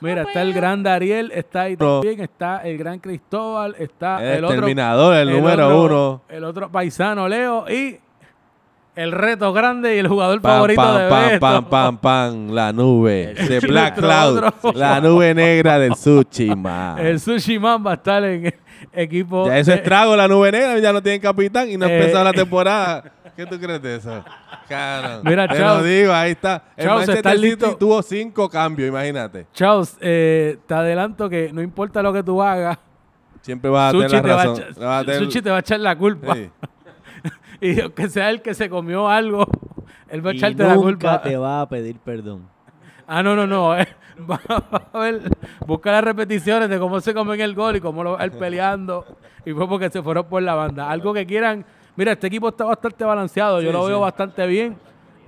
[0.00, 4.44] Mira, está el gran Dariel, está ahí también, está el gran Cristóbal, está el, el
[4.44, 4.56] otro.
[4.56, 6.22] terminador, el, número uno.
[6.28, 7.98] El otro paisano, Leo, y
[8.96, 11.40] el reto grande y el jugador favorito de pam, Beto.
[11.40, 14.42] Pam, pam, pam, la nube de Black Cloud,
[14.74, 16.98] la nube negra del Sushi Man.
[16.98, 18.54] El Sushi Man va a estar en
[18.92, 19.46] equipo...
[19.46, 21.98] Ya eso es trago, la nube negra, ya no tienen capitán y no ha eh,
[21.98, 23.04] empezado la temporada.
[23.36, 24.24] ¿Qué tú crees de eso?
[24.66, 25.20] Claro.
[25.22, 26.64] Mira, Te lo digo, ahí está.
[26.74, 29.46] El Manchester City tuvo cinco cambios, imagínate.
[29.52, 32.78] Charles, eh, te adelanto que no importa lo que tú hagas,
[33.42, 34.64] Siempre vas a tener la razón.
[35.18, 36.34] Sushi te va a echar la culpa.
[36.34, 36.50] Sí.
[37.60, 39.46] Y que sea el que se comió algo,
[40.08, 41.22] él va a echarte la culpa.
[41.22, 42.48] te va a pedir perdón.
[43.06, 43.78] Ah, no, no, no.
[43.78, 43.86] Eh.
[44.92, 45.22] a ver,
[45.66, 49.04] busca las repeticiones de cómo se comen el gol y cómo lo va él peleando.
[49.44, 50.90] Y fue porque se fueron por la banda.
[50.90, 51.64] Algo que quieran.
[51.94, 53.60] Mira, este equipo está bastante balanceado.
[53.60, 54.76] Yo lo veo bastante bien.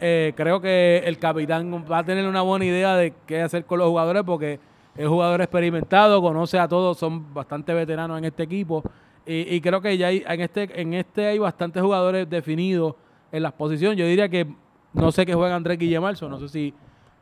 [0.01, 3.79] Eh, creo que el capitán va a tener una buena idea de qué hacer con
[3.79, 4.61] los jugadores porque
[4.97, 8.83] es jugador experimentado, conoce a todos, son bastante veteranos en este equipo.
[9.31, 12.95] Y, creo que ya hay, en este en este hay bastantes jugadores definidos
[13.31, 13.99] en las posiciones.
[13.99, 14.47] Yo diría que
[14.95, 16.75] no sé qué juega Andrés Guillemarzo, no sé si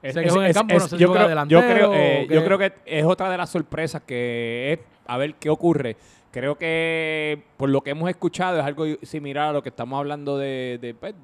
[0.03, 2.45] sé que juega en campo, no sé si yo juega creo, Yo creo, eh, yo
[2.45, 5.97] creo que es otra de las sorpresas que es a ver qué ocurre.
[6.31, 10.38] Creo que por lo que hemos escuchado es algo similar a lo que estamos hablando
[10.38, 11.14] de, de, pues,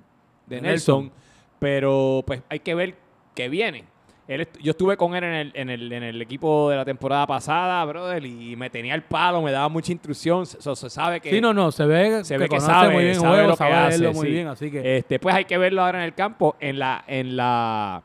[0.48, 1.12] Nelson,
[1.60, 2.96] pero pues hay que ver
[3.36, 3.84] qué viene
[4.28, 7.84] yo estuve con él en el, en, el, en el equipo de la temporada pasada,
[7.84, 10.46] brother, y me tenía el palo, me daba mucha instrucción.
[10.46, 11.30] Se, sabe que.
[11.30, 14.08] Sí, no, no, se ve, se ve que, sabe muy bien sabe lo que hace,
[14.10, 14.98] muy bien, así que.
[14.98, 16.56] Este, pues hay que verlo ahora en el campo.
[16.60, 18.02] En la, en la,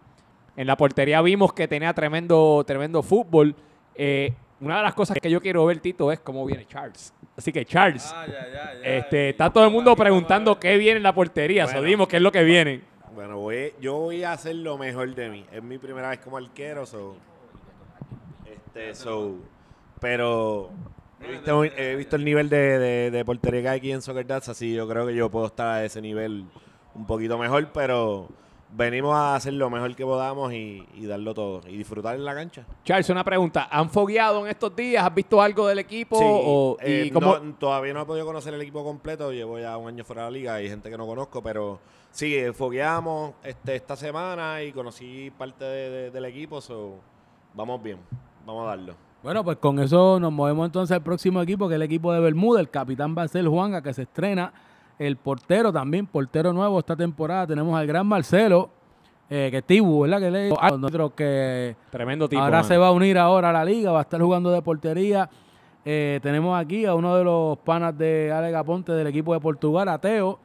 [0.56, 3.56] en la portería vimos que tenía tremendo, tremendo fútbol.
[3.95, 7.13] Eh, una de las cosas que yo quiero ver, Tito, es cómo viene Charles.
[7.38, 8.25] Así que Charles, ah,
[8.84, 11.67] este, está todo el mundo preguntando qué viene en la portería.
[11.67, 12.82] Bueno, qué es lo que viene.
[13.17, 15.43] Bueno, voy, yo voy a hacer lo mejor de mí.
[15.51, 17.15] Es mi primera vez como arquero, so,
[18.45, 19.38] Este, so,
[19.99, 20.69] pero
[21.19, 24.88] he visto, el nivel de, de, portería que hay aquí en Soccer Dats, así yo
[24.88, 26.45] creo que yo puedo estar a ese nivel
[26.93, 28.27] un poquito mejor, pero
[28.71, 32.67] venimos a hacer lo mejor que podamos y, darlo todo y disfrutar en la cancha.
[32.84, 33.67] Charles, una pregunta.
[33.71, 35.03] ¿Han fogueado en estos días?
[35.03, 36.77] ¿Has visto algo del equipo?
[36.82, 37.12] Eh,
[37.58, 39.32] todavía no he podido conocer el equipo completo.
[39.32, 40.53] Llevo ya un año fuera de la liga.
[40.53, 41.80] Hay gente que no conozco, pero
[42.17, 46.60] sí, fogueamos este, esta semana y conocí parte del equipo.
[46.60, 46.95] So,
[47.53, 47.99] vamos bien.
[48.45, 48.95] Vamos a darlo.
[49.21, 52.19] Bueno, pues con eso nos movemos entonces al próximo equipo, que es el equipo de
[52.19, 52.60] Bermuda.
[52.60, 54.51] El capitán va a ser Juanga, que se estrena
[54.97, 57.45] el portero también, portero nuevo esta temporada.
[57.45, 58.69] Tenemos al gran Marcelo,
[59.30, 60.19] eh, que Tibu, ¿verdad?
[60.19, 62.41] Que le nosotros que Tremendo tipo.
[62.41, 65.30] Ahora se va a unir ahora a la liga, va a estar jugando de portería.
[65.86, 69.88] Eh, tenemos aquí a uno de los panas de Alex Aponte del equipo de Portugal,
[69.88, 70.39] a Teo,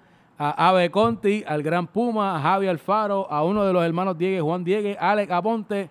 [0.45, 4.45] a Ave Conti, al gran Puma, a Javi Alfaro, a uno de los hermanos Diego,
[4.45, 5.89] Juan Diego, Alex Aponte,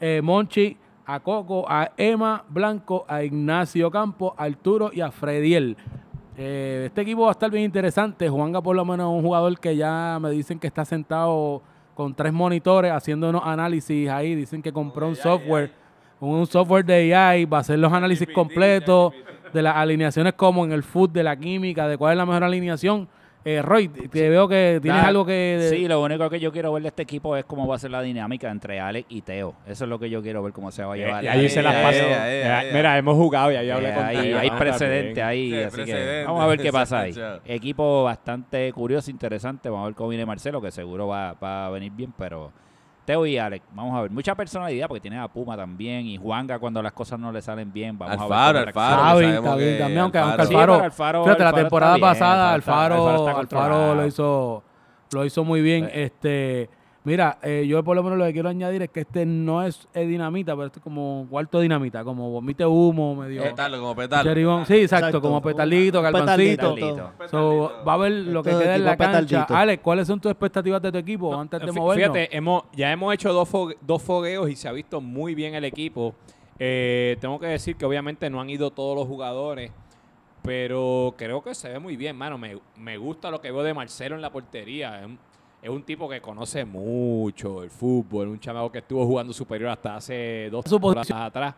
[0.00, 5.76] eh, Monchi, a Coco, a Emma Blanco, a Ignacio Campo, a Arturo y a Frediel.
[6.36, 8.28] Eh, este equipo va a estar bien interesante.
[8.28, 11.62] Juanga por lo menos un jugador que ya me dicen que está sentado
[11.94, 14.34] con tres monitores haciendo unos análisis ahí.
[14.34, 15.70] Dicen que compró un software,
[16.18, 19.12] un software de AI, va a hacer los análisis completos
[19.52, 22.42] de las alineaciones como en el foot, de la química, de cuál es la mejor
[22.42, 23.08] alineación
[23.44, 25.68] eh, Roy, te veo que tienes algo que...
[25.70, 27.90] Sí, lo único que yo quiero ver de este equipo es cómo va a ser
[27.90, 29.54] la dinámica entre Alex y Teo.
[29.66, 31.24] Eso es lo que yo quiero ver, cómo se va a llevar.
[31.24, 32.04] Y ahí se las paso.
[32.72, 36.46] Mira, hemos jugado y ahí hablé con Ahí hay precedente ahí, así que vamos a
[36.46, 37.14] ver qué pasa ahí.
[37.46, 39.68] Equipo bastante curioso, interesante.
[39.68, 42.52] Vamos a ver cómo viene Marcelo, que seguro va, va a venir bien, pero
[43.04, 46.58] Teo y Alex, vamos a ver, mucha personalidad porque tiene a Puma también y Juanga
[46.58, 48.22] cuando las cosas no le salen bien, vamos a ver.
[48.22, 54.62] Alfaro, Alfaro, también, aunque, Alfaro, fíjate, la temporada pasada Alfaro, Alfaro, lo hizo
[55.12, 56.70] lo hizo muy bien, este
[57.04, 59.88] Mira, eh, yo por lo menos lo que quiero añadir es que este no es
[59.92, 63.42] dinamita, pero este es como cuarto dinamita, como vomite humo, medio.
[63.42, 64.64] Petardo, como petardo.
[64.64, 67.12] Sí, exacto, como petalito, calzoncito.
[67.86, 69.46] va a ver lo que queda en la cancha.
[69.48, 72.14] Alex, ¿cuáles son tus expectativas de tu equipo antes de movernos?
[72.14, 73.48] Fíjate, hemos, ya hemos hecho dos,
[73.80, 76.14] dos fogueos y se ha visto muy bien el equipo.
[76.58, 79.72] Eh, tengo que decir que obviamente no han ido todos los jugadores,
[80.42, 82.38] pero creo que se ve muy bien, mano.
[82.38, 85.04] Me, me gusta lo que veo de Marcelo en la portería
[85.62, 89.94] es un tipo que conoce mucho el fútbol, un chamaco que estuvo jugando superior hasta
[89.94, 91.54] hace dos temporadas atrás.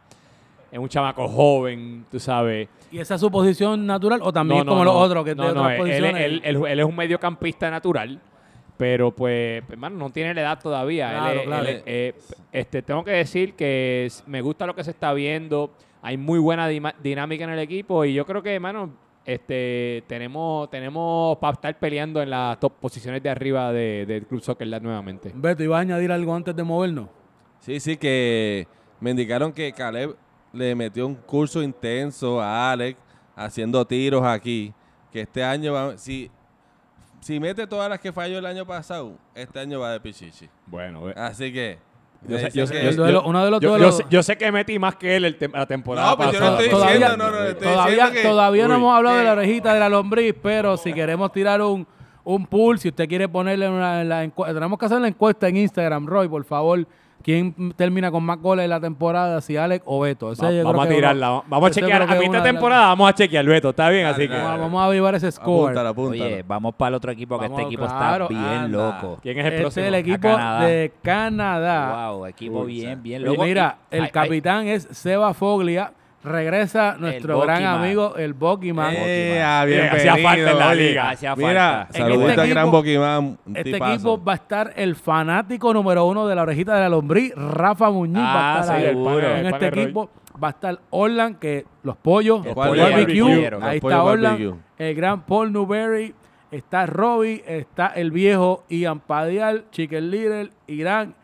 [0.70, 2.68] Es un chamaco joven, tú sabes.
[2.92, 6.22] ¿Y esa es su posición natural o también como los otros que tienen otras posiciones?
[6.22, 8.20] Él, él, es un mediocampista natural,
[8.76, 11.32] pero pues, hermano, no tiene la edad todavía.
[11.86, 12.14] Eh,
[12.52, 15.70] este, tengo que decir que me gusta lo que se está viendo.
[16.02, 18.90] Hay muy buena dinámica en el equipo y yo creo que, hermano,
[19.24, 24.66] este, tenemos, tenemos para estar peleando en las top posiciones de arriba del Club Soccer
[24.82, 25.32] nuevamente.
[25.34, 27.08] Beto, ¿ibas a añadir algo antes de movernos?
[27.60, 28.68] Sí, sí, que
[29.00, 30.16] me indicaron que Caleb
[30.52, 32.98] le metió un curso intenso a Alex
[33.34, 34.72] haciendo tiros aquí.
[35.10, 36.30] Que este año va, si,
[37.20, 40.48] si mete todas las que falló el año pasado, este año va de pichichi.
[40.66, 41.78] Bueno, así que
[42.26, 46.16] yo sé, yo, sé, yo, sé, que metí más que él el la temporada no,
[46.16, 46.44] pues pasada.
[46.44, 49.80] Yo no estoy todavía, no, no, todavía, todavía no hemos hablado de la orejita de
[49.80, 51.86] la lombriz, pero si queremos tirar un,
[52.24, 55.58] un pool, si usted quiere ponerle una, en la tenemos que hacer la encuesta en
[55.58, 56.86] Instagram, Roy, por favor.
[57.24, 59.40] ¿Quién termina con más goles en la temporada?
[59.40, 60.34] Si Alex o Beto.
[60.36, 61.42] vamos a tirarla.
[61.46, 62.02] Vamos a chequear.
[62.02, 63.70] A mitad de temporada vamos a chequear Beto.
[63.70, 64.34] Está bien, así que.
[64.34, 65.74] Vamos a avivar ese score.
[65.96, 69.18] Oye, vamos para el otro equipo, que este equipo está bien loco.
[69.22, 72.10] ¿Quién es el este es el equipo de Canadá.
[72.10, 73.42] Wow, equipo bien, bien loco.
[73.42, 75.92] mira, el capitán es Seba Foglia
[76.24, 78.94] regresa nuestro gran amigo, el Bokiman.
[78.96, 81.10] Eh, ah, hacía falta en la liga.
[81.10, 83.38] Hacía Mira, saludos este gran Bokiman.
[83.54, 87.32] Este equipo va a estar el fanático número uno de la orejita de la lombriz,
[87.36, 88.16] Rafa Muñiz.
[88.16, 89.40] va a estar ah, ahí.
[89.40, 90.10] En este equipo
[90.42, 95.52] va a estar Orlan, que los pollos, el barbecue, ahí está Orlan, el gran Paul
[95.52, 96.14] Newberry,
[96.50, 101.14] está Robbie, está el viejo Ian Padial, Chicken Little, Irán,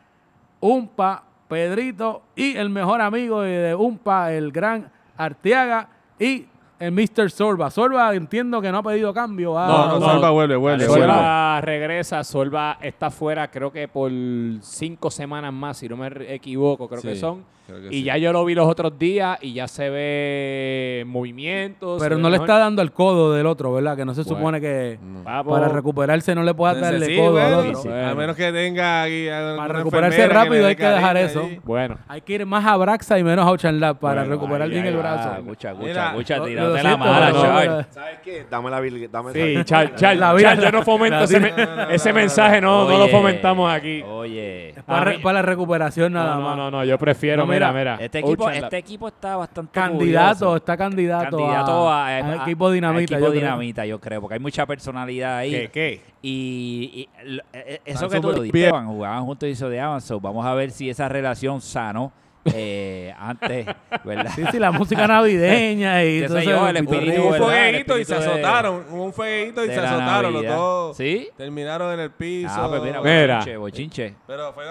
[0.61, 6.47] Umpa, Pedrito y el mejor amigo de Umpa, el gran Arteaga y
[6.79, 7.29] el Mr.
[7.29, 7.71] Sorba.
[7.71, 9.59] Sorba entiendo que no ha pedido cambio.
[9.59, 10.87] Ah, no, no, Sorba vuelve, vuelve.
[10.87, 14.13] Sorba regresa, Sorba está fuera creo que por
[14.63, 17.45] cinco semanas más, si no me equivoco, creo que son
[17.91, 22.01] y ya yo lo vi los otros días y ya se ve movimientos.
[22.01, 23.97] Pero no le está dando el codo del otro, ¿verdad?
[23.97, 27.95] Que no se supone que para recuperarse no le pueda darle el codo al otro.
[27.95, 29.07] A menos que tenga
[29.57, 31.49] Para recuperarse rápido hay que dejar eso.
[31.65, 31.99] Bueno.
[32.09, 35.43] Hay que ir más a Braxa y menos a Ochanlab para recuperar bien el brazo.
[35.43, 38.47] Mucha, mucha, mucha, tirate la mala, ¿Sabes qué?
[38.51, 38.81] Dame la
[39.11, 40.19] Dame sí, Chal, Chal,
[40.61, 44.03] yo no fomento ese mensaje, no, no lo fomentamos aquí.
[44.03, 44.75] Oye.
[44.87, 46.57] Para la recuperación nada más.
[46.57, 48.05] No, no, no, yo prefiero mira, mira.
[48.05, 53.15] Este equipo, este equipo está bastante candidato, está candidato, candidato a, a, equipo dinamita.
[53.15, 53.97] equipo yo dinamita, creo.
[53.97, 55.51] yo creo, porque hay mucha personalidad ahí.
[55.51, 55.71] ¿Qué?
[55.71, 56.03] ¿Qué?
[56.23, 57.09] Y,
[57.53, 60.91] e, e, eso que tú dijiste, jugaban juntos y de So, vamos a ver si
[60.91, 62.13] esa relación sano
[62.45, 63.67] eh, antes,
[64.05, 64.33] ¿verdad?
[64.35, 66.69] Sí, sí, la música navideña y todo eso.
[66.69, 68.85] el espíritu, un fueguito y se azotaron.
[68.91, 70.97] un fueguito y se azotaron los dos.
[70.97, 71.29] ¿Sí?
[71.37, 72.53] Terminaron en el piso.
[72.55, 73.45] Ah, pues mira, mira.
[73.59, 74.65] Bochinche, Pero fue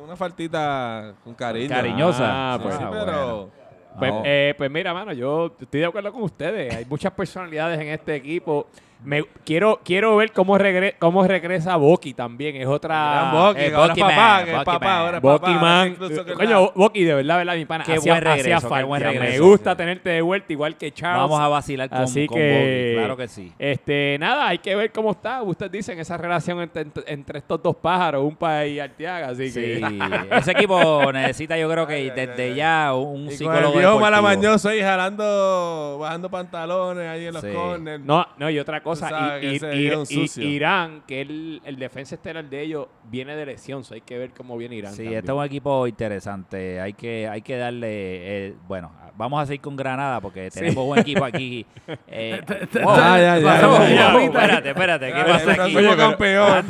[0.00, 1.68] una faltita con cariño.
[1.68, 2.54] Cariñosa.
[2.54, 3.50] Ah, pues, sí, pero...
[3.98, 6.74] Pues, eh, pues mira, mano, yo estoy de acuerdo con ustedes.
[6.74, 8.68] Hay muchas personalidades en este equipo.
[9.02, 12.56] Me, quiero, quiero ver cómo, regre, cómo regresa Boki también.
[12.56, 13.30] Es otra.
[13.32, 15.96] Boki, eh, papá, que papá, ahora Boki Man.
[16.36, 17.84] Coño, Boki, de verdad, verdad, mi pana.
[17.84, 19.42] Qué buen regreso, qué buen regreso.
[19.42, 21.22] Me gusta tenerte de vuelta, igual que Charles.
[21.22, 23.52] Vamos a vacilar con, Así con que, Claro que sí.
[23.58, 25.42] Este, nada, hay que ver cómo está.
[25.42, 29.28] Ustedes dicen esa relación entre, entre estos dos pájaros, un país y Arteaga.
[29.28, 29.76] Así que.
[29.76, 29.98] Sí,
[30.30, 33.72] ese equipo necesita, yo creo que desde ya un y psicólogo.
[33.72, 38.04] Con el viejo malamañoso ahí jalando, bajando pantalones ahí en los corners.
[38.04, 38.89] No, no, y otra cosa.
[40.40, 44.30] Y, Irán, que el, el defensa estelar de ellos, viene de lesión, hay que ver
[44.36, 44.92] cómo viene Irán.
[44.92, 46.80] Sí, este es un equipo interesante.
[46.80, 47.88] Hay que, hay que darle,
[48.48, 51.66] eh, bueno, vamos a seguir con Granada porque tenemos un equipo aquí.
[52.12, 52.40] Eh,
[52.72, 55.72] ya, ya, espérate, espérate, ¿qué pasa aquí?
[55.72, 56.66] Soy campeón.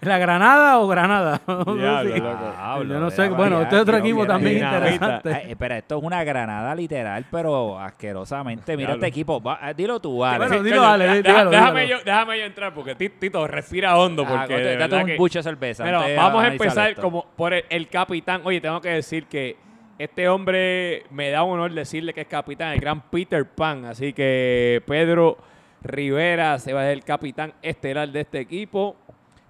[0.00, 1.40] ¿La Granada o Granada?
[1.46, 5.50] Yo no sé, bueno, este es otro equipo también interesante.
[5.50, 8.76] espera, esto es una Granada literal, pero asquerosamente.
[8.76, 10.46] Mira este equipo, eh, dilo tú, Ale.
[10.46, 14.24] Bueno, dilo, Ale déjame, Yo, déjame yo entrar porque Tito respira hondo.
[14.26, 15.84] Ah, porque date un buche de cerveza.
[16.16, 18.42] vamos a empezar como por el, capitán.
[18.44, 19.56] Oye, tengo que decir que
[19.98, 23.84] este hombre me da honor decirle que es capitán, el gran Peter Pan.
[23.84, 25.38] Así que Pedro
[25.82, 28.96] Rivera se va a ser el capitán estelar de este equipo.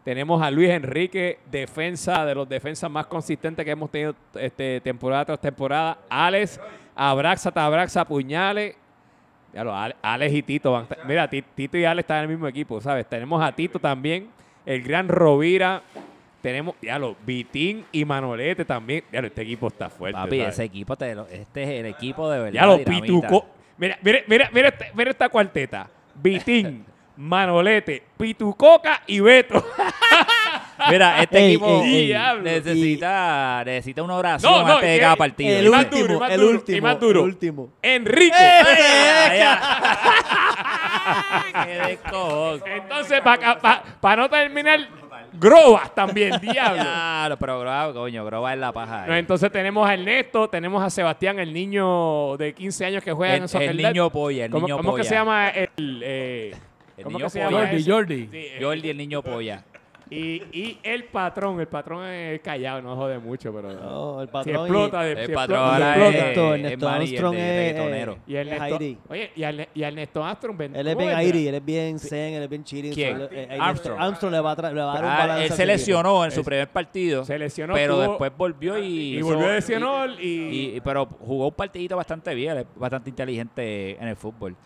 [0.04, 5.26] Tenemos a Luis Enrique, defensa de los defensas más consistentes que hemos tenido este, temporada
[5.26, 5.98] tras temporada.
[6.08, 6.60] Alex,
[6.96, 8.74] Abraxa, Tabraxa, Puñales.
[9.52, 10.86] Ya lo, Alex y Tito van.
[11.06, 13.06] Mira, Tito y Alex están en el mismo equipo, ¿sabes?
[13.06, 14.28] Tenemos a Tito también,
[14.64, 15.82] el gran Rovira.
[16.40, 19.04] Tenemos, ya lo, Vitín y Manolete también.
[19.12, 20.18] Ya lo, este equipo está fuerte.
[20.18, 22.52] Papi, ese equipo, te este es el equipo de verdad.
[22.52, 23.46] Ya lo, Pituco.
[23.78, 25.88] Mira, mira, mira, mira, este, mira esta cuarteta.
[26.14, 26.84] Vitín,
[27.16, 29.64] Manolete, Pitucoca y Beto.
[30.90, 31.82] Mira, este equipo
[32.42, 35.58] necesita, necesita una oración antes de cada partido.
[35.58, 37.20] El, último, el último, y más duro.
[37.20, 37.68] El último.
[37.80, 38.36] Enrico.
[41.64, 41.98] ¡Qué
[42.76, 44.80] Entonces, para no terminar,
[45.32, 46.82] Grobas también, diablo.
[46.82, 49.06] Claro, pero Grobas, coño, Grobas es la paja.
[49.06, 53.34] No, entonces tenemos a Ernesto, tenemos a Sebastián, el niño de 15 años que juega
[53.34, 56.00] el, en Soccer El niño polla, el ¿Cómo, niño ¿Cómo que se llama el...
[56.02, 56.54] Eh,
[56.96, 58.28] el ¿Cómo niño que se llama Jordi, Jordi.
[58.30, 59.64] Sí, Jordi, el niño polla.
[60.12, 64.66] Y, y el patrón, el patrón es callado, no jode mucho, pero no, el patrón
[64.66, 66.54] explota, de, el si patrón explota, explota.
[66.54, 70.96] El Ernesto Armstrong es, y el Ernesto, oye, y, el, y Ernesto Armstrong él es
[70.96, 72.92] bien airi, él es bien zen, él es bien cheating.
[72.92, 73.28] ¿Quién?
[73.30, 74.00] Eh, Armstrong.
[74.00, 75.46] Armstrong le va, a, le va a dar un ah, balance.
[75.46, 77.24] Él se lesionó en su primer partido.
[77.24, 77.74] Se lesionó.
[77.74, 79.16] Pero después volvió y.
[79.16, 84.08] Y volvió de lesionó y, Pero jugó un partidito bastante bien, es bastante inteligente en
[84.08, 84.56] el fútbol.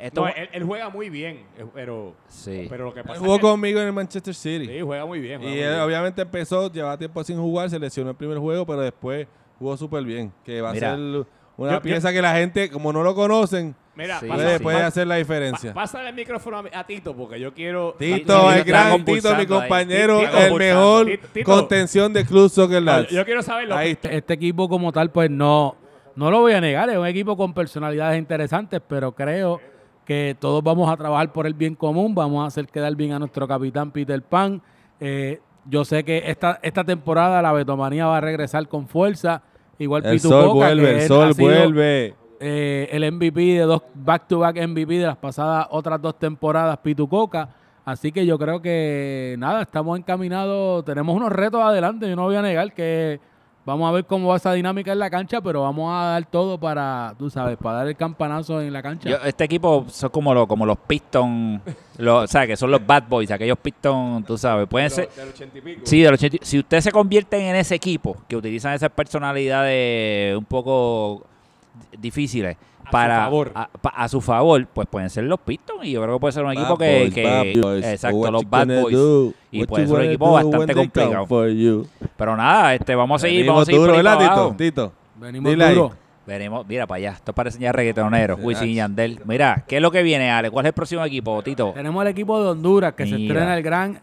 [0.00, 2.14] Esto, él, juega muy bien, pero.
[2.28, 2.66] Sí.
[2.68, 3.14] Pero lo que pasa.
[3.14, 4.66] Él jugó conmigo en el Manchester City.
[4.66, 5.42] Sí, juega muy bien.
[5.42, 9.26] y obviamente empezó, llevaba tiempo sin jugar, se lesionó el primer juego, pero después
[9.58, 10.32] jugó súper bien.
[10.44, 10.98] Que va a ser
[11.56, 15.72] una pieza que la gente, como no lo conocen, puede, hacer la diferencia.
[15.72, 17.94] pásale el micrófono a, Tito, porque yo quiero.
[17.98, 21.08] Tito, el gran Tito, mi compañero, el mejor
[21.44, 25.76] contención de Club Soccer Yo quiero saber lo este, este equipo, como tal, pues no,
[26.16, 26.90] no lo voy a negar.
[26.90, 29.60] Es un equipo con personalidades interesantes, pero creo
[30.04, 32.14] que todos vamos a trabajar por el bien común.
[32.14, 34.62] Vamos a hacer quedar bien a nuestro capitán Peter Pan.
[35.04, 39.42] Eh, yo sé que esta, esta temporada la Betomanía va a regresar con fuerza.
[39.76, 42.14] Igual el sol vuelve, el sol vuelve.
[42.38, 47.48] Eh, el MVP de dos back-to-back MVP de las pasadas otras dos temporadas, Pitucoca.
[47.84, 52.08] Así que yo creo que nada, estamos encaminados, tenemos unos retos adelante.
[52.08, 53.18] Yo no voy a negar que
[53.64, 56.58] Vamos a ver cómo va esa dinámica en la cancha, pero vamos a dar todo
[56.58, 59.20] para, tú sabes, para dar el campanazo en la cancha.
[59.24, 61.60] este equipo son como, lo, como los Pistons,
[62.04, 65.08] o sea, que son los Bad Boys, aquellos Pistons, tú sabes, pueden ser...
[65.84, 70.36] Sí, de los 80 Si ustedes se convierten en ese equipo, que utilizan esas personalidades
[70.36, 71.24] un poco
[71.98, 72.56] difíciles,
[72.90, 73.52] para, su favor.
[73.54, 76.52] A, su favor, pues pueden ser los Pistons y yo creo que puede ser un
[76.52, 77.06] equipo que,
[77.92, 81.26] exacto, los Bad Boys y puede ser un equipo bastante complicado.
[82.16, 84.54] Pero nada, este vamos a seguir, vamos a seguir duro, Tito?
[84.56, 84.92] Tito.
[85.16, 85.92] Venimos duro.
[86.24, 89.20] Venimos, mira para allá, esto parece ya reggaetonero, Wisin y Yandel.
[89.24, 90.52] Mira, ¿qué es lo que viene, Ale?
[90.52, 91.72] ¿Cuál es el próximo equipo, Tito?
[91.74, 94.00] Tenemos el equipo de Honduras que se estrena el gran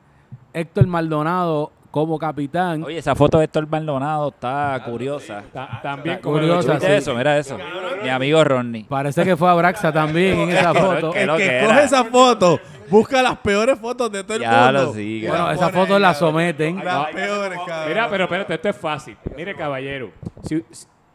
[0.54, 2.84] Héctor Maldonado como capitán.
[2.84, 5.44] Oye, esa foto de Héctor Maldonado está curiosa.
[5.82, 6.78] también curiosa.
[6.78, 7.16] eso?
[7.16, 7.58] Mira eso.
[8.04, 8.86] Mi amigo Ronnie.
[8.88, 11.14] Parece que fue a Braxa también en esa foto.
[11.14, 12.60] El que coge esa foto
[12.90, 14.84] busca las peores fotos de todo el ya mundo.
[14.84, 15.30] Lo sigue.
[15.30, 16.84] Bueno, esas fotos las someten.
[16.84, 17.90] Las peores, cabrón.
[17.90, 19.18] Mira, pero espérate, esto es fácil.
[19.36, 20.12] Mire, caballero.
[20.44, 20.64] Si,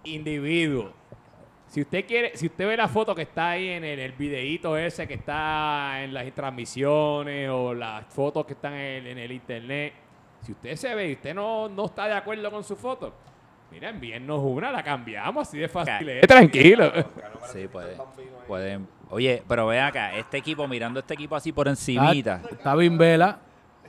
[0.05, 0.93] individuo.
[1.69, 4.77] Si usted quiere, si usted ve la foto que está ahí en el, el videíto
[4.77, 9.93] ese que está en las transmisiones o las fotos que están en el internet,
[10.45, 13.13] si usted se ve y usted no, no está de acuerdo con su foto,
[13.71, 16.21] mira, envíennos una, la cambiamos así de fácil.
[16.27, 16.93] tranquilo.
[17.53, 17.97] Sí, puede,
[18.47, 18.87] pueden.
[19.11, 22.41] Oye, pero ve acá, este equipo, mirando este equipo así por encimita.
[22.51, 23.39] Está, bien Vela.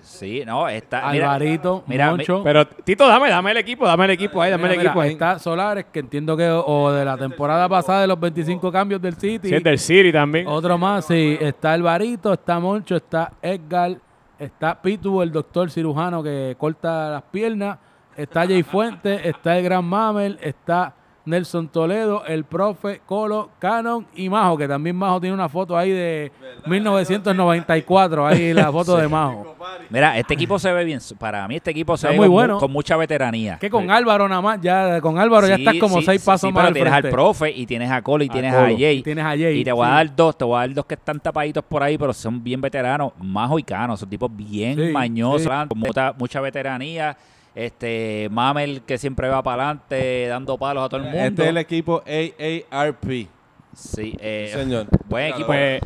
[0.01, 1.07] Sí, no, está.
[1.09, 2.43] Alvarito, mira, Moncho.
[2.43, 5.13] pero Tito, dame, dame el equipo, dame el equipo ahí, dame el equipo ahí.
[5.13, 9.15] Está Solares, que entiendo que o de la temporada pasada de los 25 cambios del
[9.15, 9.49] City.
[9.49, 10.47] Sí, del City también.
[10.47, 11.37] Otro más, sí.
[11.41, 13.97] Está Alvarito, está Moncho, está Edgar,
[14.37, 17.77] Está Pitu, el doctor cirujano que corta las piernas.
[18.17, 20.93] Está Jay Fuentes, está el Gran Mamel, está
[21.25, 25.89] Nelson Toledo, el profe Colo, Canon y Majo, que también Majo tiene una foto ahí
[25.89, 26.31] de
[26.65, 29.55] 1994, ahí la foto de Majo.
[29.89, 32.59] Mira, este equipo se ve bien, para mí este equipo se ve muy con, bueno.
[32.59, 33.57] con mucha veteranía.
[33.57, 36.93] Que con Álvaro nada más, ya con Álvaro ya estás como seis pasos más tienes
[36.93, 39.01] al profe y tienes a Colo y tienes a, Jay.
[39.01, 39.59] Tienes a Jay.
[39.59, 41.81] Y te voy a dar dos, te voy a dar dos que están tapaditos por
[41.81, 46.39] ahí, pero son bien veteranos, Majo y Cano, son tipos bien mañosos, con mucha, mucha
[46.41, 47.17] veteranía
[47.55, 51.19] este Mamel que siempre va para adelante dando palos a todo el mundo.
[51.19, 53.27] Este es el equipo AARP.
[53.73, 54.87] Sí, eh, señor.
[55.07, 55.47] Buen equipo.
[55.47, 55.81] Pues,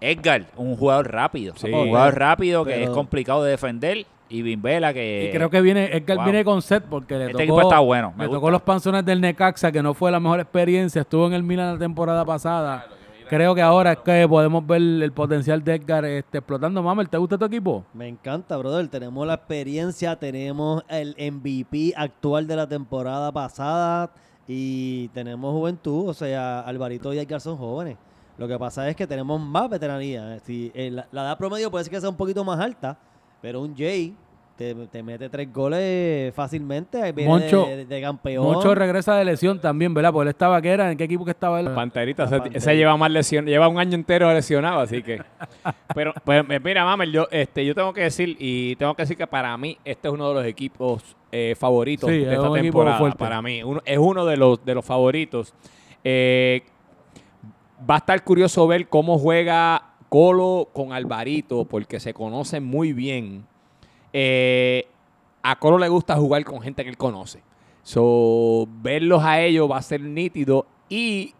[0.00, 1.54] Edgar, un jugador rápido.
[1.62, 4.06] un jugador rápido que es complicado de defender.
[4.30, 5.30] Y Bimbela que...
[5.30, 8.12] Y creo que viene, Edgar viene con set porque le este tocó, está bueno.
[8.14, 11.00] Me, tocó los panzones del Necaxa, que no fue la mejor experiencia.
[11.00, 12.86] Estuvo en el Milan la temporada pasada.
[13.28, 16.82] Creo que ahora es que podemos ver el potencial de Edgar este, explotando.
[16.82, 17.84] Mamel, ¿te gusta tu equipo?
[17.92, 18.88] Me encanta, brother.
[18.88, 24.10] Tenemos la experiencia, tenemos el MVP actual de la temporada pasada
[24.46, 26.08] y tenemos juventud.
[26.08, 27.98] O sea, Alvarito y Edgar son jóvenes.
[28.38, 30.38] Lo que pasa es que tenemos más veteranía.
[30.40, 32.98] Si, eh, la, la edad promedio puede ser que sea un poquito más alta,
[33.42, 34.16] pero un Jay
[34.58, 37.12] te, mete tres goles fácilmente.
[37.24, 38.44] Moncho, de, campeón.
[38.44, 40.12] Moncho regresa de lesión también, ¿verdad?
[40.12, 40.90] Porque él estaba, ¿qué era?
[40.90, 41.70] ¿En qué equipo que estaba él?
[41.70, 45.22] Panterita, ese, lleva más lesión, lleva un año entero lesionado, así que.
[45.94, 49.28] Pero, pues, mira, Mamel, yo, este, yo tengo que decir, y tengo que decir que
[49.28, 53.12] para mí, este es uno de los equipos eh, favoritos de esta temporada.
[53.12, 55.54] Para mí, es uno de los, de los favoritos.
[56.02, 56.62] Eh,
[57.88, 63.46] va a estar curioso ver cómo juega Colo con Alvarito, porque se conocen muy bien.
[64.12, 64.86] Eh,
[65.42, 67.42] a Colo le gusta jugar con gente que él conoce.
[67.82, 71.32] So, verlos a ellos va a ser nítido y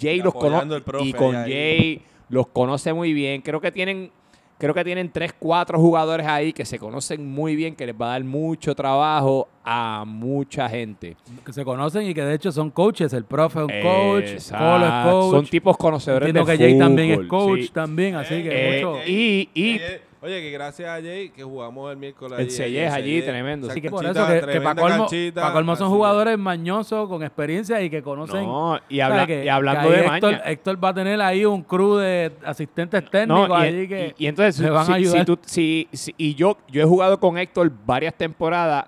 [0.00, 3.42] Jay los conoce y con Jay los conoce muy bien.
[3.42, 4.12] Creo que tienen
[4.58, 8.06] creo que tienen tres, cuatro jugadores ahí que se conocen muy bien, que les va
[8.06, 11.16] a dar mucho trabajo a mucha gente.
[11.44, 13.12] Que se conocen y que de hecho son coaches.
[13.12, 15.30] El profe es un coach, Colo es coach.
[15.32, 18.98] Son tipos conocedores Entiendo que Jay también es coach también, así que eh, mucho.
[19.06, 19.80] Y, y
[20.24, 22.38] Oye, que gracias a Jay que jugamos el miércoles.
[22.38, 23.68] El Sellez allí, tremendo.
[23.70, 28.02] Así que por eso que, que para colmo, son jugadores mañosos con experiencia y que
[28.02, 28.46] conocen.
[28.46, 30.42] No, y, hablando de Héctor, maña.
[30.46, 34.26] Héctor va a tener ahí un crew de asistentes técnicos no, y, allí que y,
[34.26, 35.26] entonces, le van a ayudar.
[35.42, 38.86] Si y yo, yo he jugado con Héctor varias temporadas.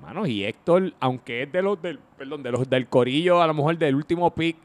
[0.00, 3.54] Mano, y Héctor, aunque es de los del, perdón, de los del corillo, a lo
[3.54, 4.56] mejor del último pick,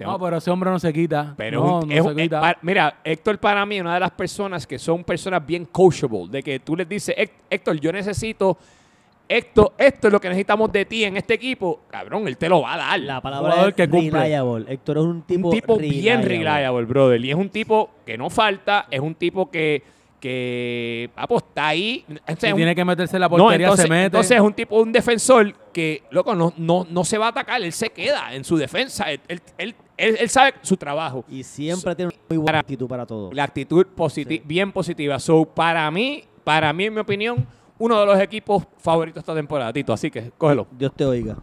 [0.00, 1.34] no, pero ese hombre no se quita.
[1.36, 2.56] Pero no, se quita.
[2.62, 6.28] mira, Héctor para mí es una de las personas que son personas bien coachable.
[6.30, 7.14] De que tú les dices,
[7.50, 8.56] Héctor, yo necesito
[9.28, 12.62] esto, esto es lo que necesitamos de ti en este equipo, cabrón, él te lo
[12.62, 13.00] va a dar.
[13.00, 14.72] La palabra es que reliable.
[14.72, 17.22] Héctor es un tipo, un tipo bien reliable, brother.
[17.22, 19.82] Y es un tipo que no falta, es un tipo que,
[20.18, 22.06] que ah, pues, está ahí.
[22.40, 24.06] tiene que meterse en la portería, entonces, se mete.
[24.06, 27.60] Entonces es un tipo, un defensor que, loco, no, no, no se va a atacar,
[27.60, 29.10] él se queda en su defensa.
[29.12, 29.74] Él, él, él,
[30.28, 31.24] sabe su trabajo.
[31.28, 33.30] Y siempre tiene una muy buena actitud para todo.
[33.32, 35.18] La actitud positiva, bien positiva.
[35.18, 37.46] So, para mí, para mí, en mi opinión,
[37.78, 39.92] uno de los equipos favoritos esta temporada, Tito.
[39.92, 40.66] Así que, cógelo.
[40.72, 41.36] Dios te oiga.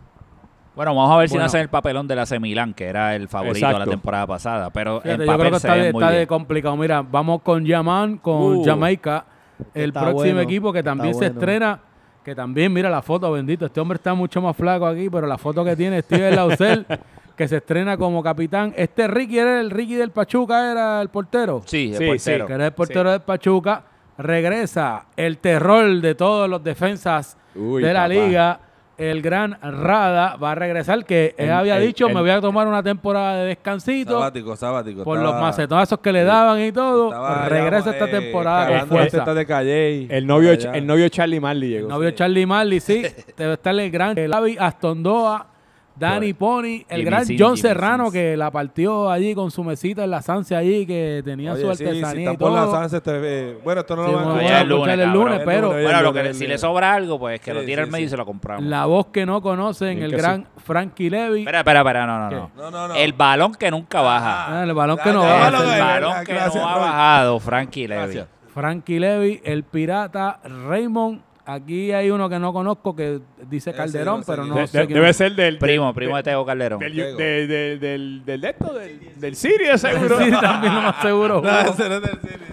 [0.75, 3.29] Bueno, vamos a ver si no hacen el papelón de la Milán, que era el
[3.29, 4.69] favorito de la temporada pasada.
[4.71, 5.75] Pero en yo creo que está,
[6.11, 6.75] de, complicado.
[6.75, 8.65] Mira, vamos con Yaman, con uh.
[8.65, 9.25] Jamaica,
[9.73, 11.79] el próximo equipo que también se estrena.
[12.25, 13.67] Que también, mira la foto, bendito.
[13.67, 16.85] Este hombre está mucho más flaco aquí, pero la foto que tiene Steven Lausel
[17.35, 18.73] que se estrena como capitán.
[18.75, 21.61] Este Ricky era el Ricky del Pachuca, era el portero.
[21.65, 22.47] Sí, el portero.
[22.47, 23.83] que era el portero del Pachuca.
[24.17, 28.59] Regresa el terror de todos los defensas de la liga.
[28.97, 32.81] el gran Rada va a regresar, que él había dicho, me voy a tomar una
[32.81, 34.13] temporada de descansito.
[34.13, 35.03] Sabático, sabático.
[35.03, 37.11] Por los macetonazos que le daban y todo.
[37.49, 39.33] Regresa esta eh, temporada con fuerza.
[39.33, 41.87] De Calle, el, novio, el novio Charlie Marley llegó.
[41.87, 43.03] El novio Charlie Marley, sí.
[43.37, 45.54] Debe estar el gran Lavi Astondoa
[45.95, 50.21] Danny Pony, el gran John Serrano que la partió allí con su mesita en la
[50.21, 52.53] Sanse allí, que tenía su artesanía y todo.
[52.55, 56.13] La este, bueno, esto no lo van a el lunes, el lunes, pero bueno, lo
[56.13, 58.65] que, si le sobra algo, pues que lo tire al medio y se lo compramos.
[58.65, 61.39] La voz que no conocen, el gran Frankie Levy.
[61.39, 62.95] Espera, espera, espera, no, no, no.
[62.95, 64.59] El balón que nunca baja.
[64.59, 65.47] Ah, el balón que no baja.
[65.47, 68.23] El balón que no ha bajado, Frankie Levy.
[68.53, 74.45] Frankie Levy, el pirata Raymond Aquí hay uno que no conozco que dice Calderón, pero
[74.45, 75.57] no sé Debe ser del...
[75.57, 76.79] Primo, primo de Tego Calderón.
[76.79, 80.17] Del, del, del, del, del, esto, del, del Siri, seguro.
[80.17, 81.41] Siri también lo más seguro.
[81.43, 82.45] no, ese no es del Siri.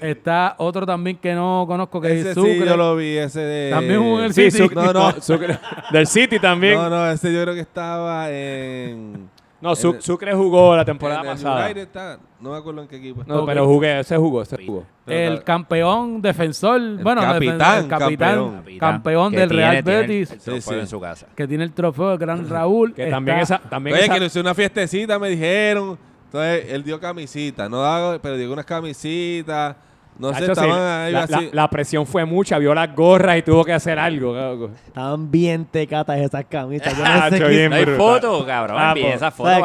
[0.00, 2.60] Está otro también que no conozco que ese es Sucre.
[2.60, 3.70] Sí, yo lo vi, ese de...
[3.70, 4.50] También jugó en el City.
[4.50, 5.12] Sí, no, no.
[5.20, 5.58] Sucre.
[5.92, 6.74] del City también.
[6.74, 9.30] No, no, ese yo creo que estaba en...
[9.64, 12.18] No, Sucre jugó la temporada pasada.
[12.38, 13.24] no me acuerdo en qué equipo.
[13.26, 14.84] No, pero jugué, ese jugó, ese jugó.
[15.06, 20.36] El campeón defensor, bueno, capitán, capitán, campeón, del Real Betis.
[20.46, 21.28] en su casa.
[21.34, 22.92] Que tiene el trofeo de Gran Raúl.
[22.92, 25.98] Que también esa, también Oye, que le hice una fiestecita, me dijeron.
[26.26, 29.76] Entonces, él dio camisita, no hago, pero dio unas camisitas.
[30.18, 31.50] No sé, estaban la, así.
[31.52, 34.70] La, presión fue mucha, vio las gorras y tuvo que hacer algo.
[34.86, 36.96] Estaban bien tecatas esas camisas.
[36.96, 37.74] Yo no sé qué...
[37.74, 38.76] hay fotos, cabrón.
[38.80, 38.94] Ah.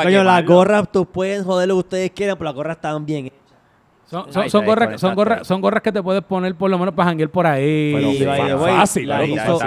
[0.04, 3.30] Coño, las gorras, tú pueden joder lo que ustedes quieran, pero las gorras estaban bien
[4.10, 7.10] son, son, gorras, son, gorras, son gorras que te puedes poner por lo menos para
[7.10, 8.18] janguear por ahí.
[8.20, 9.60] Pero fácil, la hizo,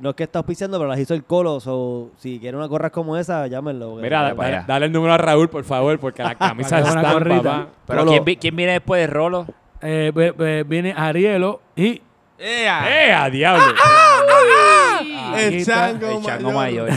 [0.00, 1.60] no es que está auspiciando, pero las hizo el Colo.
[1.60, 3.96] So, si quieren una gorra como esa, llámenlo.
[3.96, 4.34] Mira,
[4.66, 7.66] dale, el número a Raúl, por favor, porque la camisa es una gorrita.
[7.86, 9.46] Pero ¿quién, ¿quién viene después de Rolo?
[9.84, 12.00] Eh, viene Arielo y.
[12.38, 13.06] ¡Ea!
[13.06, 13.62] ¡Ea, diablo!
[15.36, 16.90] el chango, el chango mayor.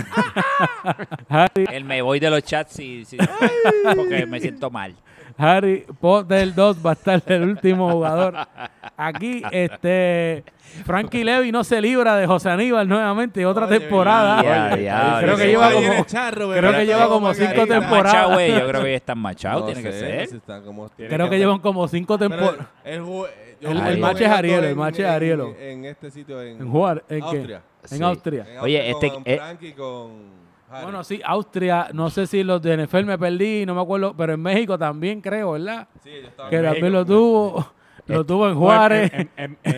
[1.71, 3.05] el me voy de los chats y,
[3.95, 4.95] porque me siento mal.
[5.38, 8.35] Harry Potter 2 va a estar el último jugador.
[9.00, 10.43] Aquí, este
[10.84, 14.41] Frankie Levy no se libra de José Aníbal nuevamente, otra temporada.
[15.22, 18.50] creo que lleva como, creo que lleva como cinco temporadas.
[18.50, 20.30] Yo creo que ya están machados, tiene que ser.
[20.98, 22.66] Creo que llevan como cinco temporadas.
[22.84, 25.56] El, match es Arielo, el match es Arielo.
[25.60, 27.62] En este sitio, en, en ¿en Austria.
[27.91, 28.45] En Austria.
[28.62, 29.12] Oye, este...
[29.26, 30.38] Eh, Frankie con
[30.70, 34.34] bueno, sí, Austria, no sé si los de NFL me perdí, no me acuerdo, pero
[34.34, 35.88] en México también creo, ¿verdad?
[36.04, 37.76] Sí, yo estaba Que también lo tuvo.
[38.08, 39.12] Lo tuvo en Juárez,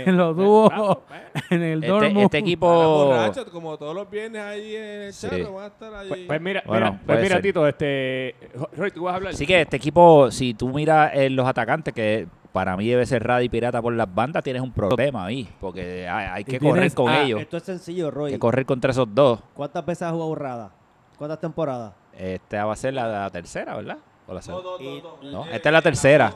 [0.06, 1.04] lo tuvo
[1.50, 2.26] en el este, Dortmund.
[2.26, 3.16] Este equipo...
[3.52, 5.28] como todos los viernes ahí en el sí.
[5.28, 6.10] va a estar ahí.
[6.10, 8.36] Pues, pues mira, bueno, pues mira Tito, este...
[8.76, 9.34] Roy, tú vas a hablar.
[9.34, 13.24] Sí que este equipo, si tú miras eh, los atacantes, que para mí debe ser
[13.24, 17.22] Radi Pirata por las bandas, tienes un problema ahí, porque hay, que correr con ah,
[17.22, 17.42] ellos.
[17.42, 18.28] Esto es sencillo, Roy.
[18.28, 19.40] Hay que correr contra esos dos.
[19.54, 20.72] ¿Cuántas veces has jugado Rada?
[21.18, 21.94] ¿Cuántas temporadas?
[22.18, 23.98] Esta va a ser la, tercera, ¿verdad?
[24.30, 26.36] ¿O la no, no, no, Esta es la tercera.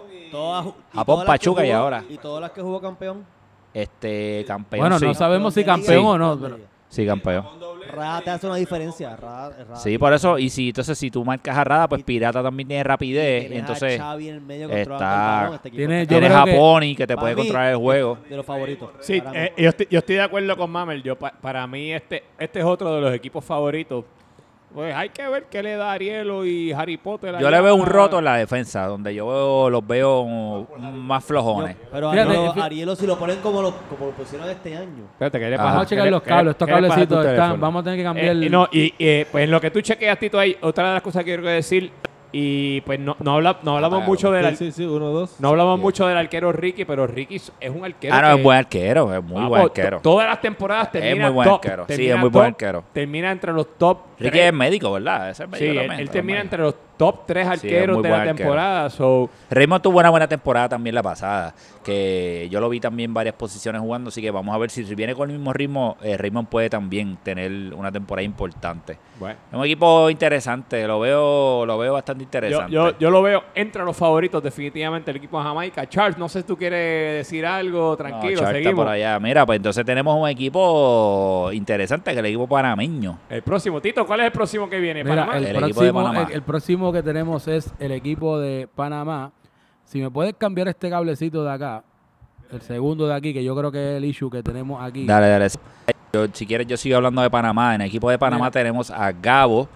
[0.94, 2.04] Japón, Pachuca y ahora.
[2.10, 3.24] ¿Y todas las que jugó campeón?
[3.72, 4.80] Este, campeón.
[4.80, 6.58] Bueno, no sabemos si campeón o no.
[6.90, 7.46] Sí, campeón.
[7.92, 9.16] Rada te hace una diferencia.
[9.76, 10.40] Sí, por eso.
[10.40, 13.52] Y si entonces si tú marcas a Rada, pues Pirata también tiene rapidez.
[13.52, 18.18] entonces está, tiene, Japón y que te puede controlar el juego.
[18.28, 18.90] De los favoritos.
[19.02, 21.04] Sí, eh, yo, estoy, yo, estoy, de acuerdo con Mamel.
[21.04, 24.06] Yo, para mí este, este es otro de los equipos favoritos
[24.74, 27.36] pues hay que ver qué le da Arielo y Harry Potter.
[27.40, 31.76] Yo le veo un roto en la defensa, donde yo los veo más flojones.
[31.92, 35.04] pero Arielo, Arielo, si lo ponen como lo, como lo pusieron este año.
[35.12, 35.70] Espérate, ¿qué le pasa?
[35.70, 38.36] Vamos a checar los cables, estos cablecitos están, vamos a tener que cambiar.
[38.36, 41.02] Eh, no, y eh, pues en lo que tú chequeas, Tito, hay otra de las
[41.02, 41.92] cosas que quiero decir
[42.36, 45.40] y pues no, no, habla, no hablamos mucho del sí, sí, uno, dos.
[45.40, 48.16] No hablamos mucho del arquero Ricky, pero Ricky es un arquero.
[48.16, 50.00] Ah, no, es buen arquero, es muy buen arquero.
[50.02, 51.86] Todas las temporadas termina es muy buen arquero.
[51.88, 52.84] Sí, es muy buen arquero.
[52.92, 54.00] Termina entre los top.
[54.18, 55.30] Ricky es médico, ¿verdad?
[55.30, 58.90] Ese es médico sí, él, termina entre los top tres arqueros de la temporada.
[58.90, 59.30] So.
[59.50, 63.82] Raymond tuvo una buena temporada también la pasada, que yo lo vi también varias posiciones
[63.82, 66.70] jugando, así que vamos a ver si, viene con el mismo ritmo, eh, Raymond puede
[66.70, 68.98] también tener una temporada importante.
[69.20, 69.38] Bueno.
[69.52, 72.72] Es un equipo interesante, lo veo lo veo bastante interesante.
[72.72, 75.88] Yo, yo, lo veo entre los favoritos definitivamente el equipo de Jamaica.
[75.88, 78.76] Charles, no sé si tú quieres decir algo, tranquilo, no, seguimos.
[78.76, 79.20] por allá.
[79.20, 83.20] Mira, pues entonces tenemos un equipo interesante, que es el equipo panameño.
[83.30, 85.02] El próximo, Tito, ¿cuál es el próximo que viene?
[85.02, 85.08] El,
[85.56, 89.32] próximo, el próximo que tenemos es el equipo de Panamá.
[89.84, 91.84] Si me puedes cambiar este cablecito de acá,
[92.52, 95.06] el segundo de aquí, que yo creo que es el issue que tenemos aquí.
[95.06, 95.50] Dale, dale.
[96.32, 97.76] si quieres, yo sigo hablando de Panamá.
[97.76, 99.68] En el equipo de Panamá tenemos a Gabo,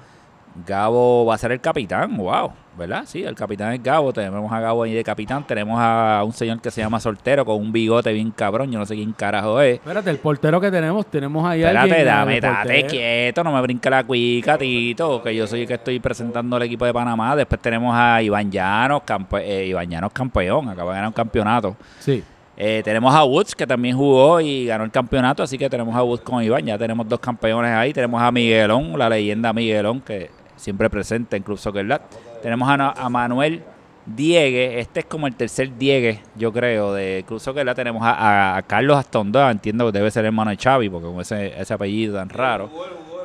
[0.65, 3.03] Gabo va a ser el capitán, wow, ¿verdad?
[3.05, 6.61] Sí, el capitán es Gabo, tenemos a Gabo ahí de capitán, tenemos a un señor
[6.61, 9.75] que se llama Soltero con un bigote bien cabrón, yo no sé quién carajo es.
[9.75, 13.89] Espérate, el portero que tenemos, tenemos ahí Espérate, alguien, dame, date quieto, no me brinca
[13.89, 17.35] la cuica, Tito, que yo soy el que estoy presentando al equipo de Panamá.
[17.35, 19.01] Después tenemos a Iván Llanos,
[19.41, 21.75] eh, Iván Llanos campeón, acaba de ganar un campeonato.
[21.99, 22.23] Sí.
[22.59, 26.01] Eh, tenemos a Woods, que también jugó y ganó el campeonato, así que tenemos a
[26.01, 26.65] Woods con Iván.
[26.65, 27.93] Ya tenemos dos campeones ahí.
[27.93, 32.01] Tenemos a Miguelón, la leyenda Miguelón, que siempre presente en Club Soccer Lat.
[32.47, 33.61] Tenemos a, Manuel
[34.05, 37.75] Diegue, este es como el tercer Diegue, yo creo, de Soccer Lat.
[37.75, 41.73] Tenemos a, Carlos Astondoa, entiendo que debe ser hermano de Xavi, porque con ese, ese
[41.73, 42.69] apellido tan raro.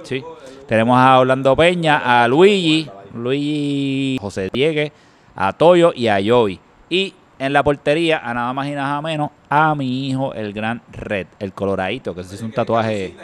[0.03, 0.25] Sí.
[0.67, 4.91] Tenemos a Orlando Peña, a Luigi, Luigi José Diegue,
[5.37, 6.59] a Toyo y a Joey.
[6.91, 10.83] Y en la portería, a nada más y nada menos, a mi hijo, el gran
[10.91, 13.15] Red, el coloradito, que es un tatuaje.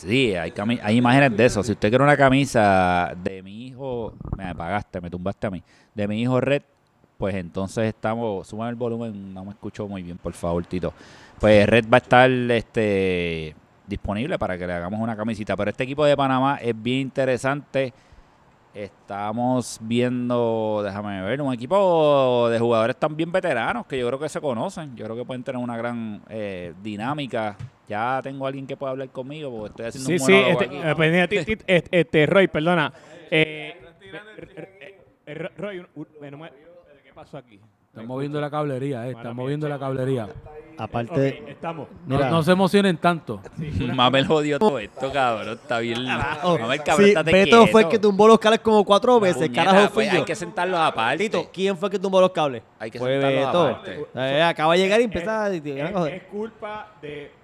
[0.00, 1.62] Sí, hay, hay imágenes de eso.
[1.62, 5.62] Si usted quiere una camisa de mi hijo, me apagaste, me tumbaste a mí,
[5.94, 6.62] de mi hijo Red,
[7.18, 10.94] pues entonces estamos, suban el volumen, no me escucho muy bien, por favor, Tito.
[11.38, 13.54] Pues Red va a estar este
[13.86, 15.54] disponible para que le hagamos una camisita.
[15.56, 17.92] Pero este equipo de Panamá es bien interesante.
[18.72, 24.40] Estamos viendo, déjame ver, un equipo de jugadores también veteranos que yo creo que se
[24.40, 24.96] conocen.
[24.96, 27.56] Yo creo que pueden tener una gran eh, dinámica.
[27.90, 31.58] Ya tengo a alguien que pueda hablar conmigo porque estoy haciendo un sí, este, aquí.
[31.66, 32.92] Eh, este, Roy, perdona.
[33.28, 33.74] Eh,
[35.56, 35.84] Roy,
[37.02, 37.58] ¿qué pasó aquí?
[37.88, 40.28] Estamos moviendo la cablería, eh, estamos moviendo la cablería.
[40.78, 41.88] Aparte, estamos.
[42.06, 43.42] No, se emocionen tanto.
[43.92, 45.58] Mamel jodió todo esto, cabrón.
[45.60, 46.04] Está bien.
[46.04, 49.50] Mamel, cabrón, sí, Beto fue el que tumbó los cables como cuatro veces.
[49.50, 51.24] carajo fui pues, Hay que sentarlos aparte.
[51.24, 52.62] Tito, ¿quién fue el que tumbó los cables?
[52.78, 53.66] Hay que fue sentarlos Beto.
[53.66, 54.06] aparte.
[54.14, 55.52] Eh, acaba de llegar y empieza a...
[55.52, 57.39] Es, culpa de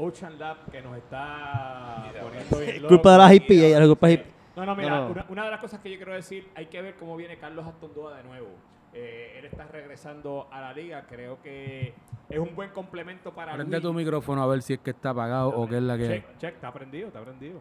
[0.00, 3.80] Ocean Lab que nos está poniendo Es culpa de las.
[3.80, 4.20] La culpa es
[4.56, 5.06] No, no, mira.
[5.06, 7.66] Una, una, de las cosas que yo quiero decir, hay que ver cómo viene Carlos
[7.66, 8.48] Astondoa de nuevo.
[8.92, 11.06] Eh, él está regresando a la liga.
[11.08, 11.94] Creo que
[12.28, 15.50] es un buen complemento para Prende tu micrófono a ver si es que está apagado
[15.50, 16.08] o qué es la que.
[16.08, 17.60] Check, check, está prendido, está prendido.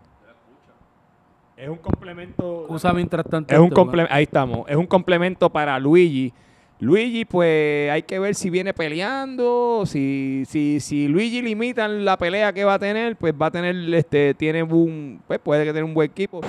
[1.55, 2.65] Es un complemento.
[2.69, 3.53] Usa mientras tanto.
[3.53, 4.67] Es un ahí estamos.
[4.69, 6.33] Es un complemento para Luigi.
[6.81, 9.83] Luigi, pues hay que ver si viene peleando.
[9.85, 13.75] Si, si, si Luigi limitan la pelea que va a tener, pues va a tener,
[13.93, 16.39] este, tiene un, pues puede que tenga un buen equipo.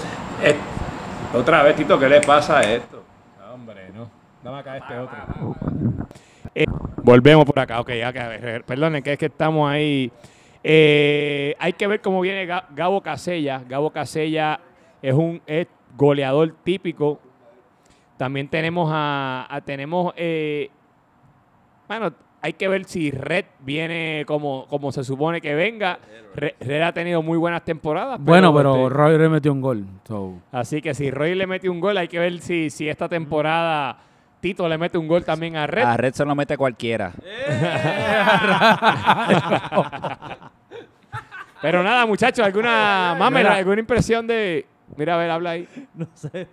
[0.43, 0.55] Eh,
[1.35, 3.03] otra vez, Tito, ¿qué le pasa a esto?
[3.53, 4.09] Hombre, no.
[4.45, 5.57] Dame acá este otro.
[6.55, 6.65] Eh,
[7.03, 7.81] volvemos por acá.
[7.81, 7.91] Ok,
[8.65, 10.13] perdonen que es que estamos ahí.
[10.63, 13.63] Eh, hay que ver cómo viene Gabo Casella.
[13.69, 14.61] Gabo Casella
[15.03, 15.43] es un
[15.97, 17.21] goleador típico.
[18.21, 20.69] También tenemos a, tenemos eh,
[21.89, 22.13] bueno,
[22.43, 25.99] hay que ver si Red viene como, como se supone que venga.
[26.35, 28.21] Red, ha tenido muy buenas temporadas.
[28.21, 29.87] Bueno, pero, este, Roy le metió un gol.
[30.53, 33.97] Así que si Roy le metió un gol, hay que ver si, si esta temporada
[34.41, 35.85] Tito le mete un gol también a Red.
[35.85, 37.15] A Red se lo mete cualquiera.
[41.63, 44.67] Pero nada, muchachos, alguna mamera, alguna impresión de.
[44.95, 45.67] Mira, a ver, habla ahí.
[45.95, 46.49] No sé.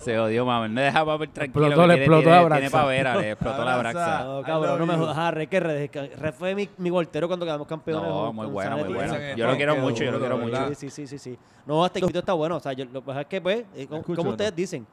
[0.00, 0.74] Se odió, mami.
[0.74, 1.66] No deja Mamel tranquilo.
[1.66, 2.60] Explotó, le explotó la braxa.
[2.60, 4.24] Tiene pavera, le explotó la braxa.
[4.24, 5.18] No, cabrón, no me jodas.
[5.18, 8.08] Ah, Red, que Red, fue mi, mi voltero cuando quedamos campeones.
[8.08, 9.14] No, muy bueno, muy bueno.
[9.36, 10.74] Yo lo quiero mucho, yo lo quiero mucho.
[10.74, 11.38] Sí, sí, sí, sí.
[11.66, 12.56] No, este equipo está bueno.
[12.56, 14.86] O sea, yo, lo que pasa es que, pues, eh, como ustedes dicen,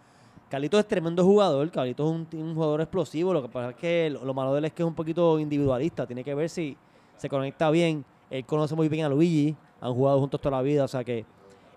[0.49, 4.33] Carlitos es tremendo jugador, Carlitos es un, jugador explosivo, lo que pasa es que lo,
[4.33, 6.77] malo de él es que es un poquito individualista, tiene que ver si
[7.17, 10.85] se conecta bien, él conoce muy bien a Luigi, han jugado juntos toda la vida,
[10.85, 11.25] o sea que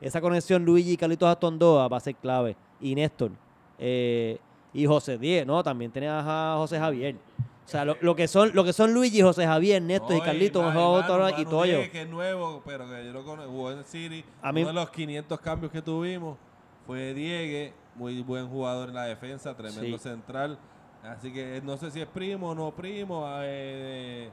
[0.01, 3.33] esa conexión Luigi y Carlitos Astondoa va a ser clave, y Néstor,
[3.79, 4.39] eh,
[4.73, 5.63] y José Díez, ¿no?
[5.63, 7.17] También tenés a José Javier.
[7.67, 10.75] O sea, lo, que son lo que son Luigi, José Javier, Néstor y Carlitos,
[11.39, 11.79] y Toyo.
[11.93, 15.41] que es nuevo, pero que yo lo conozco, jugó en City, uno de los 500
[15.41, 16.37] cambios que tuvimos
[16.85, 20.59] fue Diegue, muy buen jugador en la defensa, tremendo central.
[21.05, 23.25] Así que no sé si es primo o no primo.
[23.43, 24.31] Eh,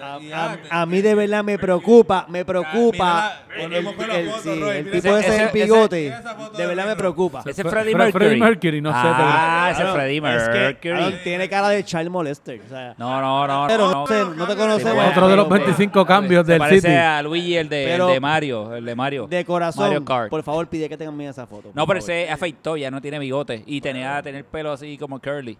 [0.00, 6.14] a, mí de verdad me preocupa, me preocupa el, el, el, tipo ese del bigote.
[6.56, 7.42] De verdad me preocupa.
[7.44, 8.12] Ese es Freddie Mercury.
[8.12, 8.98] Freddie Mercury, no sé.
[9.00, 11.18] Ah, ese es Freddie Mercury.
[11.24, 12.60] tiene cara de child molester.
[12.64, 13.66] O sea, no, no, no.
[13.66, 15.06] Pero no, no, no te conocemos.
[15.08, 16.80] Otro de los 25 cambios del City.
[16.80, 18.74] Parece a Luigi, el de, el de Mario.
[18.74, 19.26] El de Mario.
[19.26, 21.70] De corazón, por favor, pide que tengan esa foto.
[21.74, 23.62] No, pero ese afeitó, ya no tiene bigote.
[23.66, 25.58] Y tenía tener pelo así como curly.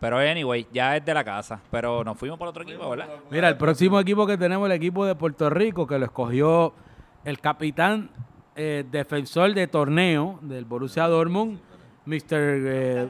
[0.00, 1.60] Pero anyway, ya es de la casa.
[1.70, 3.08] Pero nos fuimos por otro equipo, ¿verdad?
[3.30, 6.74] Mira, el próximo equipo que tenemos, el equipo de Puerto Rico, que lo escogió
[7.24, 8.10] el capitán
[8.54, 11.58] eh, defensor de torneo del Borussia Dortmund,
[12.04, 12.24] Mr.
[12.30, 13.08] Eh,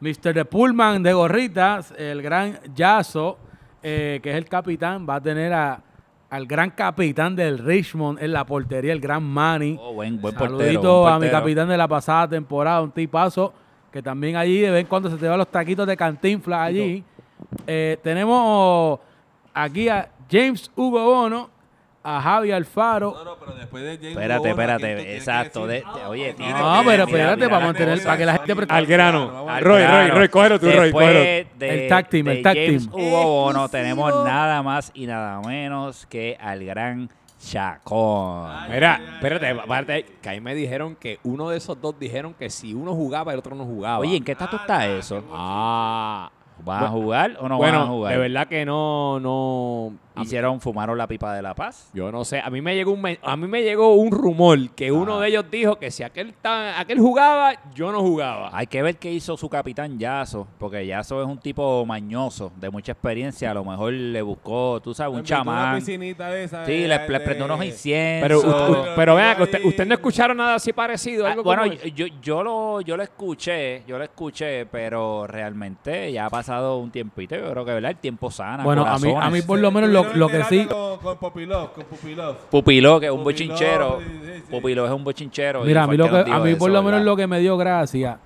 [0.00, 0.34] Mr.
[0.34, 3.38] de Pullman de gorritas, el gran Yazo,
[3.82, 5.82] eh, que es el capitán, va a tener a
[6.30, 9.76] al gran capitán del Richmond en la portería, el gran Manny.
[9.80, 13.52] Oh, buen, buen Saludito a mi capitán de la pasada temporada, un tipazo
[13.92, 17.02] que también allí de vez en cuando se te van los taquitos de cantinfla allí.
[17.66, 18.98] Eh, tenemos
[19.54, 21.50] aquí a James Hugo Bono,
[22.02, 23.12] a Javi Alfaro.
[23.12, 25.66] No, no, pero después de James Espérate, Bono, espérate, ¿quién tú exacto.
[25.66, 28.52] De, oye, No, tira, No, pero espérate, para mantener, para que la gente...
[28.52, 28.60] aquí.
[28.66, 29.48] pre- Al grano.
[29.48, 29.98] Al Roy, grano.
[30.08, 31.20] Roy, Roy, cógelo tú, Roy, Después cógelo.
[31.58, 32.94] de- El tag team, de el tag James team.
[33.06, 37.10] Hugo Bono tenemos nada más y nada menos que al gran
[37.40, 38.50] Chacón.
[38.70, 42.74] Mira, espérate, aparte, que ahí me dijeron que uno de esos dos dijeron que si
[42.74, 43.98] uno jugaba, el otro no jugaba.
[43.98, 45.24] Oye, ¿en qué estatus está eso?
[45.32, 46.30] Ah.
[46.64, 48.12] ¿Van a jugar o no bueno, van a jugar?
[48.12, 49.90] de verdad que no, no.
[50.16, 51.88] mí- Hicieron, fumaron la pipa de la paz.
[51.94, 54.92] Yo no sé, a mí me llegó un, a mí me llegó un rumor que
[54.92, 55.22] uno Ah.
[55.22, 58.50] de ellos dijo que si aquel, ta- aquel jugaba, yo no jugaba.
[58.52, 62.68] Hay que ver qué hizo su capitán Yaso, porque Yaso es un tipo mañoso, de
[62.68, 63.50] mucha experiencia.
[63.50, 65.76] A lo mejor le buscó, tú sabes, un Una chamán.
[65.76, 66.66] piscinita de esa.
[66.66, 68.22] Sí, de- le, prendió unos inciensos.
[68.28, 71.26] Pero, u- pero vean que usted, usted no escucharon nada así parecido.
[71.26, 76.12] Ah, algo bueno, yo, yo, yo lo, yo lo escuché, yo lo escuché, pero realmente
[76.12, 77.36] ya ha pasado un tiempito.
[77.36, 77.92] Yo creo que, ¿verdad?
[77.92, 78.64] El tiempo sana.
[78.64, 80.66] Bueno, a mí, a mí por lo menos lo, lo que sí...
[80.66, 80.98] Con,
[83.00, 83.98] que es un bochinchero.
[84.50, 85.64] Pupiló es un bochinchero.
[85.64, 87.04] Mira, a mí, el lo nos que, a dijo mí eso, por lo menos ¿verdad?
[87.04, 88.18] lo que me dio gracia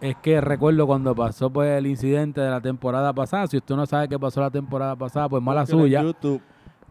[0.00, 3.46] es que recuerdo cuando pasó pues el incidente de la temporada pasada.
[3.46, 6.02] Si usted no sabe qué pasó la temporada pasada, pues mala suya.
[6.02, 6.42] YouTube.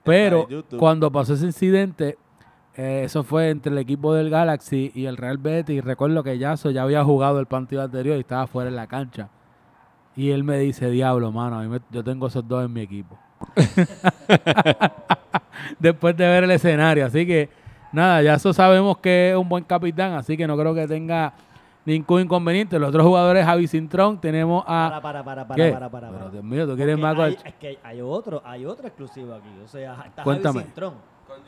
[0.04, 0.80] Pero YouTube.
[0.80, 2.18] cuando pasó ese incidente,
[2.76, 5.76] eh, eso fue entre el equipo del Galaxy y el Real Betis.
[5.76, 8.88] Y recuerdo que Yaso ya había jugado el partido anterior y estaba fuera en la
[8.88, 9.30] cancha.
[10.20, 12.82] Y él me dice, diablo, mano, a mí me- yo tengo esos dos en mi
[12.82, 13.18] equipo.
[15.80, 17.06] Después de ver el escenario.
[17.06, 17.50] Así que,
[17.94, 21.32] nada, Yaso sabemos que es un buen capitán, así que no creo que tenga
[21.86, 22.78] ningún inconveniente.
[22.80, 25.02] Los otros jugadores, Javi Cintrón, tenemos Para, a...
[25.02, 25.72] para, para, para, ¿Qué?
[25.72, 26.32] para, para, Pero para.
[26.32, 27.20] Dios mío, tú quieres Porque más...
[27.26, 29.50] hay, con- es que hay otro, hay otro exclusivo aquí.
[29.64, 30.60] O sea, está Cuéntame.
[30.60, 30.94] Javi Cintrón.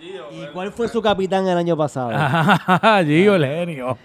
[0.02, 2.10] Gio, ¿Y cuál fue su capitán el año pasado?
[3.06, 3.98] Gio, el genio.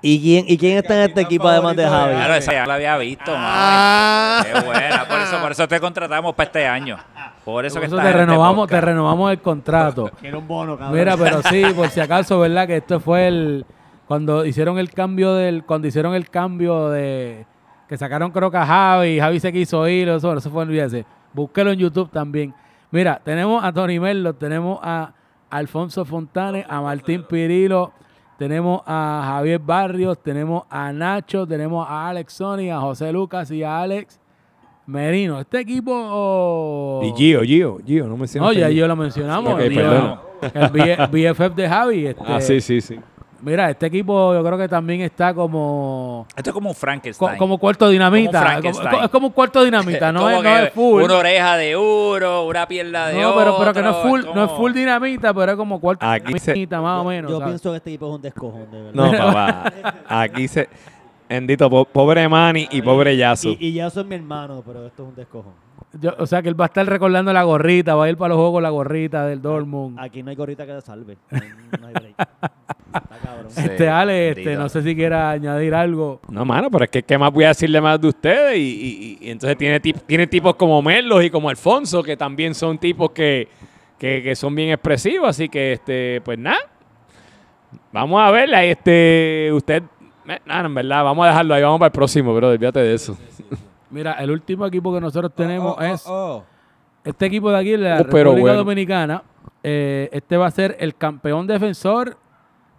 [0.00, 2.14] ¿Y quién, ¿Y quién está en este equipo además de Javi?
[2.14, 4.44] Claro, esa ya la había visto, Ah.
[4.44, 5.08] Qué buena.
[5.08, 6.98] Por eso, por eso te contratamos para este año.
[7.44, 10.10] Por eso Por eso te este renovamos, te renovamos el contrato.
[10.20, 10.96] Quiero un bono, cabrón.
[10.96, 12.68] Mira, pero sí, por si acaso, ¿verdad?
[12.68, 13.66] Que esto fue el
[14.06, 17.44] cuando hicieron el cambio del cuando hicieron el cambio de
[17.88, 21.04] que sacaron creo que a Javi, Javi se quiso ir, eso, eso fue olvídese.
[21.32, 22.54] Búsquelo en YouTube también.
[22.92, 25.12] Mira, tenemos a Tony Merlo, tenemos a
[25.50, 27.92] Alfonso Fontanes, a Martín Pirilo,
[28.38, 33.62] tenemos a Javier Barrios, tenemos a Nacho, tenemos a Alex Sony, a José Lucas y
[33.62, 34.18] a Alex
[34.86, 35.38] Merino.
[35.40, 39.60] Este equipo oh, Y Gio, Gio, Gio, no me no, ya yo lo mencionamos.
[39.60, 40.20] El, perdona.
[40.54, 42.06] el BFF de Javi.
[42.06, 42.98] este, Ah, sí, sí, sí.
[43.42, 47.38] Mira, este equipo yo creo que también está como Esto es como un co- Frankenstein.
[47.38, 48.30] como cuarto dinamita.
[48.32, 49.04] Como Como- Frankenstein.
[49.04, 51.02] es como un cuarto dinamita, no, es, no es full.
[51.04, 53.38] Una oreja de oro, una pierna de No, oro.
[53.38, 56.38] pero, pero que no es full, no es full dinamita, pero es como cuarto Aquí
[56.38, 57.30] se- dinamita, más o menos.
[57.30, 57.50] Yo ¿sabes?
[57.52, 58.92] pienso que este equipo es un descojón, de verdad.
[58.94, 59.72] No, papá.
[60.06, 60.68] Aquí se.
[61.28, 63.50] Endito, po- pobre Manny y pobre Yaso.
[63.50, 65.52] Y, y ya son mi hermano, pero esto es un descojón.
[66.00, 68.30] Yo- o sea que él va a estar recordando la gorrita, va a ir para
[68.30, 69.98] los juegos con la gorrita del Dortmund.
[69.98, 71.16] Aquí no hay gorrita que te salve.
[71.30, 71.48] No hay,
[71.80, 72.14] no hay break.
[73.50, 76.20] Sí, este Ale, este, no sé si quiera añadir algo.
[76.28, 78.56] No, mano, pero es que ¿qué más voy a decirle más de ustedes?
[78.56, 78.60] Y,
[79.20, 83.10] y- y entonces tiene, tiene tipos como Merlos y como Alfonso, que también son tipos
[83.10, 83.48] que,
[83.98, 85.28] que, que son bien expresivos.
[85.28, 86.58] Así que, este, pues nada.
[87.92, 89.82] Vamos a ver, ahí, este, usted,
[90.46, 93.16] nada, en verdad, vamos a dejarlo ahí, vamos para el próximo, bro, olvídate de eso.
[93.90, 96.44] Mira, el último equipo que nosotros tenemos Oh, oh, es oh.
[97.04, 98.56] este equipo de aquí, de la Oh, pero República bueno.
[98.58, 99.22] Dominicana.
[99.62, 102.16] Eh, este va a ser el campeón defensor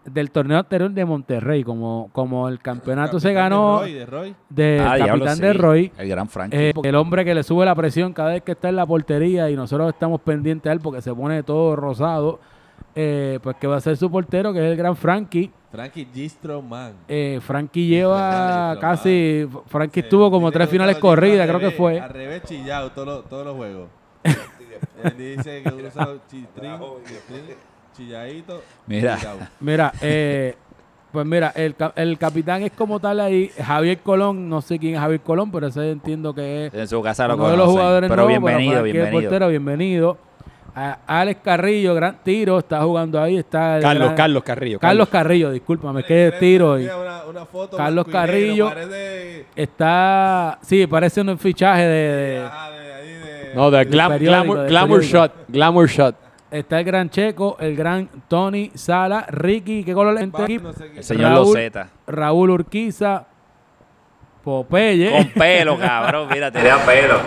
[0.06, 4.36] del torneo anterior de Monterrey, como, como el campeonato se ganó De Roy, de Roy.
[4.49, 5.41] del Ah, diablo, capitán sí.
[5.43, 5.91] de Roy.
[5.97, 6.58] El gran Frankie.
[6.58, 9.49] Eh, el hombre que le sube la presión cada vez que está en la portería
[9.49, 12.39] y nosotros estamos pendientes a él porque se pone todo rosado.
[12.95, 15.49] eh, pues que va a ser su portero, que es el gran Frankie.
[15.72, 16.93] Frankie Gistro Man.
[17.08, 19.47] Eh, Frankie lleva casi.
[19.68, 21.99] Frankie Sí, estuvo como tres finales corridas, creo que fue.
[22.02, 23.88] Al revés chillado todos los, todos los juegos.
[25.04, 26.72] Él dice que usa chistrín,
[27.95, 28.61] chilladito.
[28.87, 29.17] Mira.
[29.17, 29.39] chillado.
[29.59, 30.55] Mira, eh,
[31.11, 34.99] pues mira, el, el capitán es como tal ahí, Javier Colón, no sé quién es
[35.01, 38.09] Javier Colón, pero ese entiendo que es en su casa lo uno de los jugadores
[38.09, 39.21] Pero nuevos, bienvenido, cualquier bienvenido.
[39.29, 40.17] portero, bienvenido.
[40.73, 44.79] A- Alex Carrillo, gran tiro, está jugando ahí, está el Carlos, gran- Carlos Carrillo.
[44.79, 48.69] Carlos Carrillo, discúlpame, que tiro y Mira Una, una foto Carlos Carrillo.
[48.69, 54.17] parece- está, sí, parece un fichaje de, de- Ajá, de ahí de- No, de glam-
[54.17, 56.15] glamour, glamour shot, glamour shot.
[56.52, 60.70] Está el gran Checo, el gran Tony Sala, Ricky, ¿qué color es este qué.
[60.97, 61.89] El señor Raúl- Loseta.
[62.08, 63.26] Raúl Urquiza,
[64.43, 65.12] Popeye.
[65.12, 66.28] Con pelo, cabrón.
[66.32, 67.20] Mira, tenía pelo.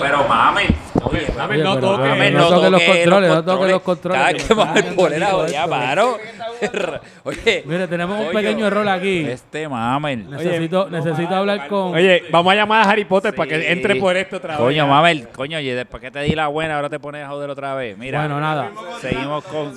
[0.00, 0.66] Pero mami,
[1.02, 1.26] Oye,
[1.62, 4.20] no toques no toque los controles, no toque los controles.
[4.20, 6.18] Cada que vamos a poner ya paro.
[7.24, 7.62] Oye.
[7.64, 9.26] Mire, tenemos un pequeño error aquí.
[9.26, 10.28] Este Mamel.
[10.30, 11.94] Necesito, necesito hablar con.
[11.94, 14.58] Oye, vamos a llamar a Harry Potter para que entre por esto otra vez.
[14.58, 17.50] Coño, Mamel, coño, oye, después que te di la buena, ahora te pones a joder
[17.50, 17.96] otra vez.
[17.96, 18.20] Mira.
[18.20, 18.70] Bueno, nada.
[19.00, 19.72] Seguimos con.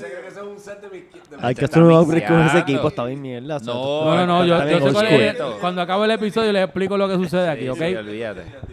[1.39, 3.59] Hay que hacer un upgrade con ese equipo, está bien mierda.
[3.59, 7.69] No, no, no, yo, yo cuando acabe el episodio les explico lo que sucede aquí,
[7.69, 7.81] ¿ok?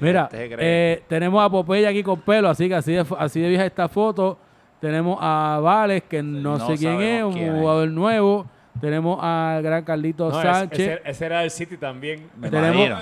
[0.00, 3.66] Mira, eh, tenemos a Popeye aquí con pelo, así que así de, así de vieja
[3.66, 4.38] esta foto.
[4.80, 8.46] Tenemos a Vales, que no, sé quién es, un jugador nuevo.
[8.80, 11.00] Tenemos al gran Carlito Sánchez.
[11.04, 12.30] Ese, era del City también.
[12.40, 12.98] tenemos,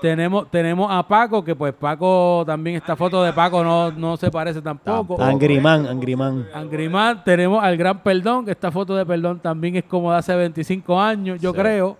[0.00, 4.30] tenemos, tenemos a Paco, que pues Paco también, esta foto de Paco no, no se
[4.30, 5.20] parece tampoco.
[5.22, 6.46] Angrimán, Angrimán.
[6.54, 7.24] Angrimán.
[7.24, 11.00] Tenemos al gran Perdón, que esta foto de Perdón también es como de hace 25
[11.00, 11.98] años, yo creo.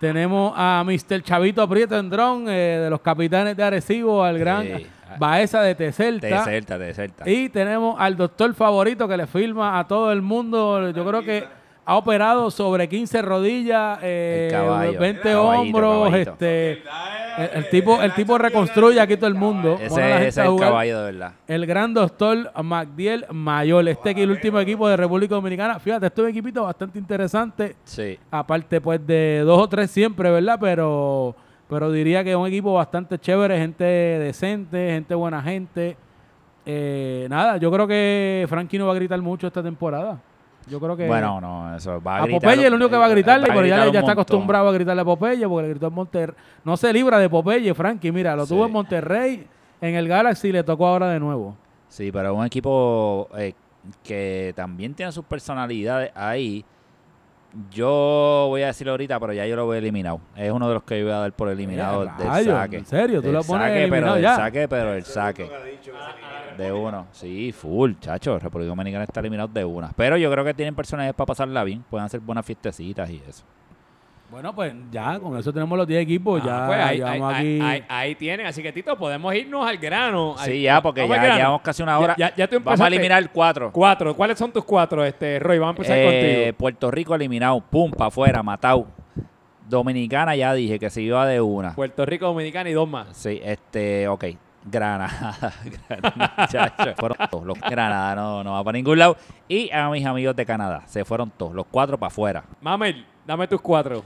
[0.00, 1.22] Tenemos a Mr.
[1.22, 4.66] Chavito Prieto en dron, eh, de los capitanes de Arecibo, al gran...
[5.18, 6.28] Baeza de Teselta.
[6.28, 7.30] Teselta, Teselta.
[7.30, 10.90] Y tenemos al doctor favorito que le firma a todo el mundo.
[10.90, 11.46] Yo creo que
[11.88, 16.82] ha operado sobre 15 rodillas, eh, 20 hombros, este
[17.38, 19.78] el, tipo el tipo reconstruye aquí todo el mundo.
[19.80, 21.32] Ese, es el caballo de verdad.
[21.46, 25.78] El gran doctor Magdiel Mayor, este que el último equipo de República Dominicana.
[25.78, 27.76] Fíjate, este es un equipito bastante interesante.
[27.84, 28.18] Sí.
[28.32, 30.58] Aparte pues de dos o tres siempre, ¿verdad?
[30.60, 31.36] Pero
[31.68, 35.96] pero diría que es un equipo bastante chévere, gente decente, gente buena gente.
[36.64, 40.20] Eh, nada, yo creo que Frankie no va a gritar mucho esta temporada.
[40.66, 41.06] Yo creo que.
[41.06, 43.66] Bueno, no, eso va a, a Popeye es el único que va a gritarle, pero
[43.66, 46.36] ya, ya está acostumbrado a gritarle a Popeye porque le gritó en Monterrey.
[46.64, 48.10] No se libra de Popeye, Frankie.
[48.10, 49.46] Mira, lo tuvo en Monterrey,
[49.80, 51.56] en el Galaxy y le tocó ahora de nuevo.
[51.88, 53.54] Sí, pero un equipo eh,
[54.02, 56.64] que también tiene sus personalidades ahí
[57.70, 60.20] yo voy a decirlo ahorita, pero ya yo lo voy eliminado.
[60.36, 62.76] Es uno de los que yo voy a dar por eliminado del saque.
[62.78, 63.22] ¿En serio?
[63.22, 64.30] ¿Tú lo pones saque, pero ya?
[64.32, 65.50] El saque, pero el saque.
[66.56, 67.06] De uno.
[67.12, 68.38] Sí, full, chacho.
[68.38, 69.92] República Dominicana está eliminado de una.
[69.96, 71.84] Pero yo creo que tienen personajes para pasarla bien.
[71.88, 73.44] Pueden hacer buenas fiestecitas y eso.
[74.30, 76.42] Bueno, pues ya, con eso tenemos los 10 equipos.
[76.42, 78.46] Ah, ya, pues ahí, ahí, ahí, ahí, tienen.
[78.46, 80.34] Así que, Tito, podemos irnos al grano.
[80.38, 82.16] Sí, ya, porque ya llevamos casi una hora.
[82.18, 83.70] Ya, ya, Vamos a eliminar cuatro.
[83.72, 84.14] Cuatro.
[84.16, 85.58] ¿Cuáles son tus cuatro, este, Roy?
[85.58, 86.58] Vamos a empezar eh, contigo.
[86.58, 87.60] Puerto Rico eliminado.
[87.60, 88.86] Pum, para afuera, matado.
[89.68, 91.74] Dominicana ya dije que se iba de una.
[91.74, 93.16] Puerto Rico, Dominicana y dos más.
[93.16, 94.24] Sí, este, ok.
[94.66, 95.52] Granada.
[95.88, 97.46] Granada, fueron todos.
[97.46, 99.16] Los Granada no, no va para ningún lado.
[99.48, 100.82] Y a mis amigos de Canadá.
[100.86, 101.54] Se fueron todos.
[101.54, 102.44] Los cuatro para afuera.
[102.60, 104.02] Mamel, dame tus cuatro.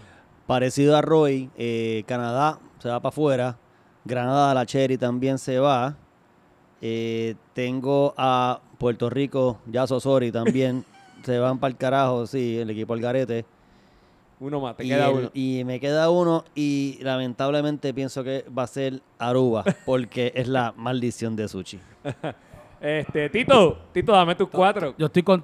[0.47, 3.57] Parecido a Roy, eh, Canadá se va para afuera.
[4.05, 5.97] Granada, la Cherry también se va.
[6.81, 10.85] Eh, tengo a Puerto Rico, ya Sosori también.
[11.25, 13.45] se van para el carajo, sí, el equipo Algarete.
[14.41, 15.31] Uno más, te queda uno.
[15.35, 20.73] Y me queda uno y lamentablemente pienso que va a ser Aruba, porque es la
[20.77, 21.79] maldición de Sushi.
[22.81, 24.95] este, Tito, Tito, dame tus cuatro.
[24.99, 25.43] Yo estoy con...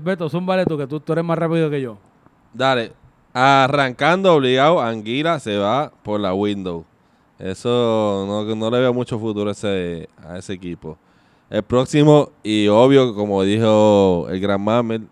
[0.00, 1.98] Beto, zúmbale tú, que tú, tú eres más rápido que yo.
[2.54, 2.92] Dale,
[3.38, 6.86] Arrancando obligado, Anguila se va por la window.
[7.38, 10.96] Eso no, le veo mucho futuro a ese, a ese equipo.
[11.50, 15.06] El próximo, y obvio, como dijo el gran Mamel,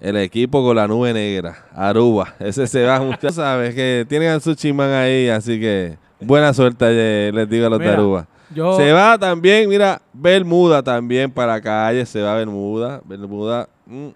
[0.00, 2.34] el equipo con la nube negra, Aruba.
[2.38, 3.30] Ese se va mucho.
[3.30, 7.70] Sabes que tienen a su chimán ahí, así que buena suerte, eh, les digo a
[7.70, 8.26] los de Aruba.
[8.54, 13.02] Se va también, mira, Bermuda también para calle, se va Bermuda.
[13.04, 14.08] Bermuda, mm,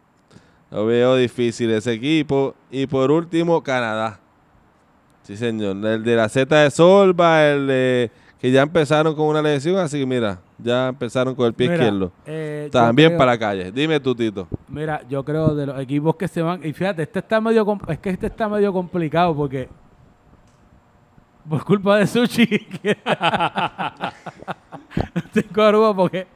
[0.70, 2.54] lo veo difícil ese equipo.
[2.70, 4.18] Y por último, Canadá.
[5.22, 5.76] Sí, señor.
[5.84, 8.10] El de la Z de Solva, el de
[8.40, 12.12] que ya empezaron con una lesión, así que mira, ya empezaron con el pie izquierdo.
[12.26, 13.72] Eh, También para la calle.
[13.72, 14.48] Dime tú, Tito.
[14.68, 17.98] Mira, yo creo de los equipos que se van, y fíjate, este está medio es
[17.98, 19.68] que este está medio complicado porque
[21.48, 22.46] por culpa de Sushi
[25.32, 26.26] tengo porque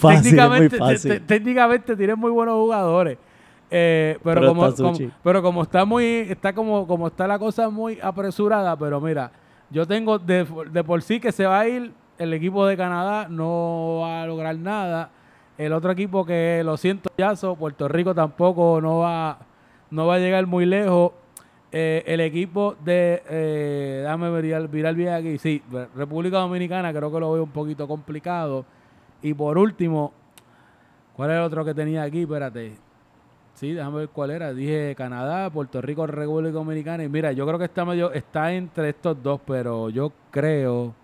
[0.00, 3.18] técnicamente, técnicamente tiene muy buenos jugadores.
[3.70, 4.72] Eh, pero, como,
[5.22, 9.30] pero como está muy, está como, como está la cosa muy apresurada, pero mira,
[9.70, 10.46] yo tengo de,
[10.86, 14.56] por sí que se va a ir, el equipo de Canadá no va a lograr
[14.56, 15.10] nada.
[15.56, 19.38] El otro equipo que lo siento, Yazo, Puerto Rico tampoco no va,
[19.90, 21.12] no va a llegar muy lejos.
[21.70, 25.62] Eh, el equipo de, eh, déjame ver, virar bien aquí, sí,
[25.94, 28.64] República Dominicana creo que lo veo un poquito complicado.
[29.20, 30.12] Y por último,
[31.14, 32.22] ¿cuál es el otro que tenía aquí?
[32.22, 32.72] Espérate.
[33.54, 34.54] Sí, déjame ver cuál era.
[34.54, 37.02] Dije Canadá, Puerto Rico, República Dominicana.
[37.02, 40.94] Y mira, yo creo que está medio, está entre estos dos, pero yo creo.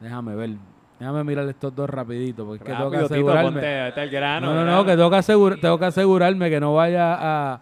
[0.00, 0.50] Déjame ver.
[0.98, 3.88] Déjame mirar estos dos rapidito, porque tengo que asegurarme.
[3.88, 7.60] el grano, no, no, no, que tengo que, tengo que asegurarme que no vaya a.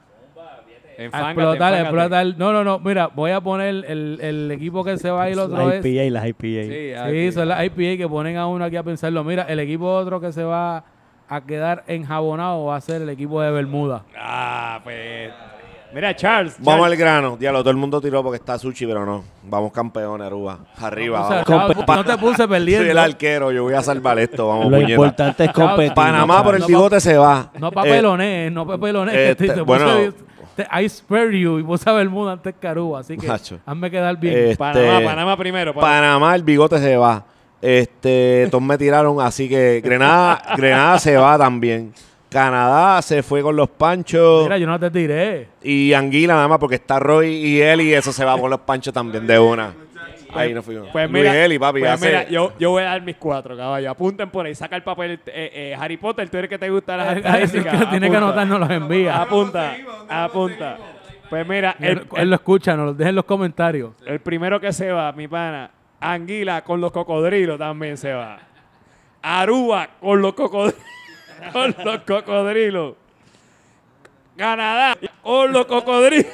[0.97, 2.26] explotar, explotar.
[2.37, 2.78] No, no, no.
[2.78, 5.85] Mira, voy a poner el, el equipo que se va a ir otro vez.
[5.85, 7.11] IPA, las IPA.
[7.11, 9.24] Sí, son las IPA que ponen a uno aquí a pensarlo.
[9.24, 10.85] Mira, el equipo otro que se va
[11.28, 14.05] a quedar enjabonado va a ser el equipo de Bermuda.
[14.16, 15.32] Ah, pues.
[15.95, 16.57] Mira, Charles.
[16.59, 17.36] Vamos al grano.
[17.36, 19.22] Diablo, todo el mundo tiró porque está Sushi, pero no.
[19.45, 20.59] Vamos campeones, Aruba.
[20.78, 21.45] Arriba.
[21.47, 22.82] No, te puse perdiendo.
[22.84, 23.53] Soy el arquero.
[23.53, 24.49] Yo voy a salvar esto.
[24.49, 25.95] Vamos, Lo importante es competir.
[25.95, 27.51] Panamá por el bigote se va.
[27.59, 29.14] No papelones, eh, no papelones.
[29.14, 30.12] Este, bueno,
[30.72, 33.01] I spare you y vos sabes el mundo antes que Aruba.
[33.01, 34.36] Así que hazme quedar bien.
[34.36, 35.74] Este, Panamá, Panamá primero.
[35.74, 37.24] Panamá, el bigote se va.
[37.62, 41.95] Este, todos me tiraron, así que Grenada, Grenada se va también.
[42.35, 44.43] Canadá se fue con los panchos.
[44.43, 45.47] Mira, yo no te tiré.
[45.62, 48.59] Y Anguila nada más porque está Roy y él y eso se va con los
[48.59, 49.72] panchos también de una.
[50.35, 50.89] Ahí nos fuimos.
[50.91, 53.89] Pues mira, Eli, papi, pues mira yo, yo, voy a dar mis cuatro, caballos.
[53.89, 55.20] Apunten por ahí, saca el papel.
[55.26, 57.89] Eh, eh, Harry Potter, tú eres que te gusta las estadísticas.
[57.91, 59.22] Tiene que anotar, nos los envía.
[59.22, 59.76] Apunta,
[60.09, 60.76] apunta.
[61.30, 63.93] Pues mira, él, él lo escucha, nos lo deja en los comentarios.
[64.05, 65.70] El primero que se va, mi pana,
[66.01, 68.41] Anguila con los cocodrilos también se va.
[69.22, 70.82] Aruba con los cocodrilos.
[71.53, 72.95] Con los cocodrilos.
[74.37, 76.32] Canadá con los cocodrilos.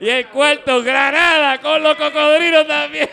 [0.00, 3.08] y el cuarto, Granada con los cocodrilos también.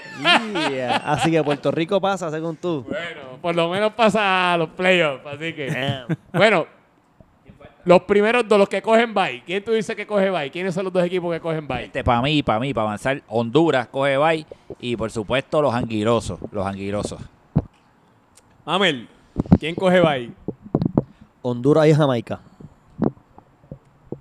[1.06, 2.86] Así que Puerto Rico pasa, según tú.
[2.88, 5.26] Bueno, por lo menos pasa a los playoffs.
[5.26, 6.04] Así que.
[6.34, 6.68] bueno,
[7.84, 9.44] los primeros dos, los que cogen bye.
[9.46, 10.52] ¿Quién tú dices que coge bye?
[10.52, 11.86] ¿Quiénes son los dos equipos que cogen bye?
[11.86, 14.46] Este, para mí, para mí, para avanzar, Honduras coge bye
[14.80, 17.20] y por supuesto los anguirosos, los anguirosos.
[18.66, 19.08] Amel,
[19.60, 20.32] ¿quién coge bye?
[21.42, 22.40] Honduras y Jamaica.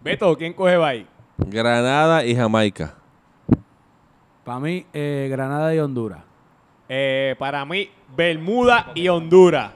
[0.03, 1.07] Beto, ¿quién coge bye?
[1.37, 2.95] Granada y Jamaica.
[4.45, 6.21] Para mí, eh, Granada y Honduras.
[6.89, 9.73] Eh, para mí, Bermuda y Honduras.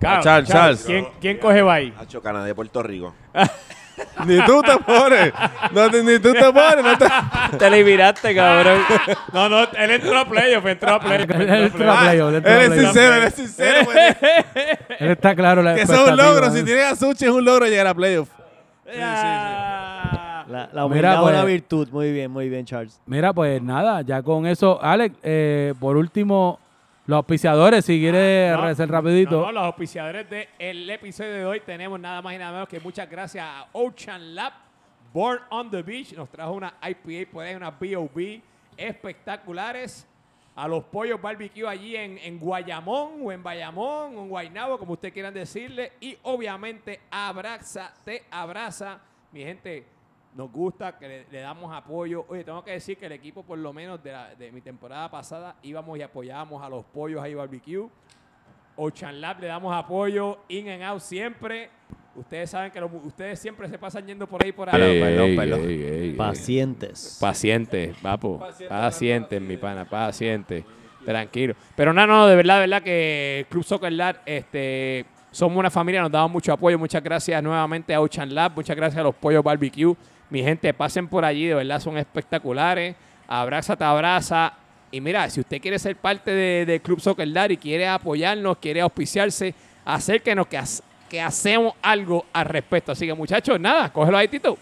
[0.00, 0.84] Charles, Charles.
[0.84, 1.94] ¿Quién, ¿Quién, coge bye?
[1.98, 3.14] Hacho Canadá de Puerto Rico.
[4.26, 5.32] ni tú te pones.
[5.72, 6.84] No, ni tú te pones.
[6.84, 7.06] No te...
[7.58, 8.80] te liberaste, cabrón.
[9.32, 11.30] No, no, él entró a playoff, entró a playoff.
[11.30, 12.34] Él entró a playoff.
[12.34, 13.90] Él es sincero, él es sincero.
[14.98, 15.62] él está claro.
[15.62, 16.50] La que eso es un logro.
[16.50, 18.28] Si tienes a Suchi es un logro llegar a playoff.
[18.84, 20.18] Sí, sí, sí.
[20.46, 21.88] La, la humildad es una pues, virtud.
[21.90, 23.00] Muy bien, muy bien, Charles.
[23.06, 26.58] Mira, pues nada, ya con eso, Alex, eh, por último,
[27.06, 29.42] los auspiciadores, si quieres no, rapidito.
[29.42, 33.10] No, los auspiciadores del episodio de hoy tenemos nada más y nada menos que muchas
[33.10, 34.54] gracias a Ocean Lab,
[35.12, 36.14] Born on the Beach.
[36.14, 38.40] Nos trajo una IPA, por ahí una BOB
[38.76, 40.06] espectaculares.
[40.56, 44.92] A los pollos barbecue allí en, en Guayamón o en Bayamón o en Guaynabo, como
[44.92, 45.92] ustedes quieran decirle.
[46.00, 49.00] Y obviamente Abraza, te abraza.
[49.32, 49.84] Mi gente,
[50.34, 52.24] nos gusta, que le, damos apoyo.
[52.28, 55.96] Oye, tengo que decir que el equipo, por lo menos de, mi temporada pasada, íbamos
[55.98, 57.88] y apoyábamos a los pollos ahí barbecue.
[58.76, 61.70] Ocean Lab le damos apoyo, in and out siempre.
[62.16, 65.00] Ustedes saben que ustedes siempre se pasan yendo por ahí por ahí.
[65.00, 66.16] perdón, perdón.
[66.16, 67.18] pacientes.
[67.20, 68.40] Pacientes, papo.
[68.68, 70.64] Pacientes, mi pana, pacientes.
[71.04, 71.54] Tranquilo.
[71.76, 76.00] Pero no, no, de verdad, de verdad que Club Soccer Lab, este, somos una familia,
[76.00, 76.78] nos damos mucho apoyo.
[76.78, 79.94] Muchas gracias nuevamente a Ocean Lab, muchas gracias a los pollos barbecue.
[80.30, 82.96] Mi gente, pasen por allí, de verdad son espectaculares.
[83.28, 84.54] Abraza, te abraza.
[84.90, 88.80] Y mira, si usted quiere ser parte de, Club Soccer Dar y quiere apoyarnos, quiere
[88.80, 89.54] auspiciarse,
[89.84, 90.60] acérquenos que,
[91.08, 92.92] que hacemos algo al respecto.
[92.92, 94.56] Así que muchachos, nada, cógelo ahí, Tito.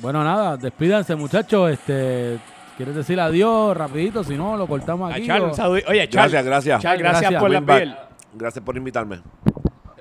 [0.00, 1.70] Bueno, nada, despídanse muchachos.
[1.70, 2.38] Este,
[2.76, 4.22] ¿Quieres decir adiós rapidito?
[4.22, 5.28] Si no, lo cortamos aquí.
[5.30, 6.82] Oye, gracias, gracias.
[6.82, 7.94] gracias, por la piel.
[8.34, 9.20] Gracias por invitarme.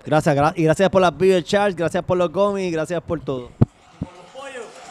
[0.06, 1.76] Gracias, y gracias por las beer, Charles.
[1.76, 2.72] Gracias por los gomis.
[2.72, 3.52] Gracias por todo.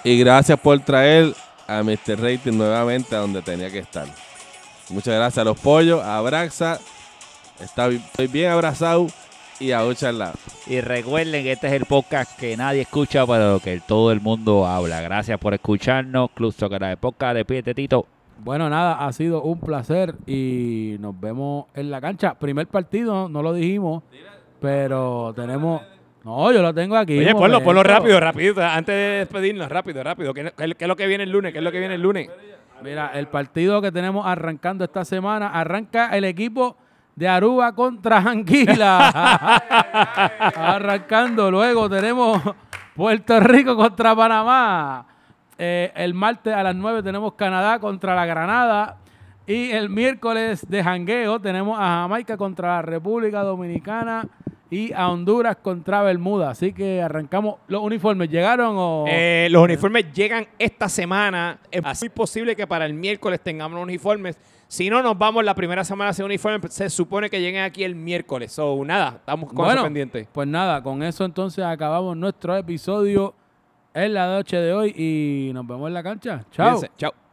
[0.07, 1.35] Y gracias por traer
[1.67, 2.21] a Mr.
[2.21, 4.07] Rating nuevamente a donde tenía que estar.
[4.89, 6.79] Muchas gracias a los pollos, a Abraxa.
[7.59, 9.09] Está, estoy bien abrazado
[9.59, 9.83] y a
[10.13, 10.35] lado.
[10.69, 14.65] Y recuerden que este es el podcast que nadie escucha, pero que todo el mundo
[14.65, 15.01] habla.
[15.01, 16.31] Gracias por escucharnos.
[16.31, 18.07] Club Soccer de Podcast, despídete, Tito.
[18.45, 22.35] Bueno, nada, ha sido un placer y nos vemos en la cancha.
[22.35, 24.05] Primer partido, no lo dijimos,
[24.61, 25.83] pero tenemos
[26.27, 27.21] no, yo lo tengo aquí.
[27.21, 28.61] Oye, ponlo, ponlo rápido, rápido.
[28.61, 30.35] Antes de despedirnos, rápido, rápido.
[30.35, 31.53] ¿Qué, es lo que viene el lunes?
[31.53, 32.29] ¿Qué es lo que viene el lunes?
[32.83, 36.77] Mira, el partido que tenemos arrancando esta semana, arranca el equipo
[37.15, 39.09] de Aruba contra Anguila.
[40.57, 41.49] arrancando.
[41.49, 42.43] Luego tenemos
[42.97, 45.07] Puerto Rico contra Panamá.
[45.57, 48.97] Eh, el martes a las 9 tenemos Canadá contra la Granada.
[49.47, 54.25] Y el miércoles de jangueo tenemos a Jamaica contra la República Dominicana
[54.71, 56.51] y a Honduras contra Bermuda.
[56.51, 57.57] Así que arrancamos.
[57.69, 59.05] ¿Los uniformes llegaron o...?
[59.09, 61.59] Eh, los uniformes llegan esta semana.
[61.71, 64.39] Es muy posible que para el miércoles tengamos los uniformes.
[64.69, 66.73] Si no, nos vamos la primera semana sin uniformes.
[66.73, 68.59] Se supone que lleguen aquí el miércoles.
[68.59, 70.29] O nada, estamos con bueno, pendientes.
[70.33, 73.35] Pues nada, con eso entonces acabamos nuestro episodio
[73.95, 76.45] en la noche de hoy y nos vemos en la cancha.
[76.51, 76.83] Chao.
[76.99, 77.26] Chao.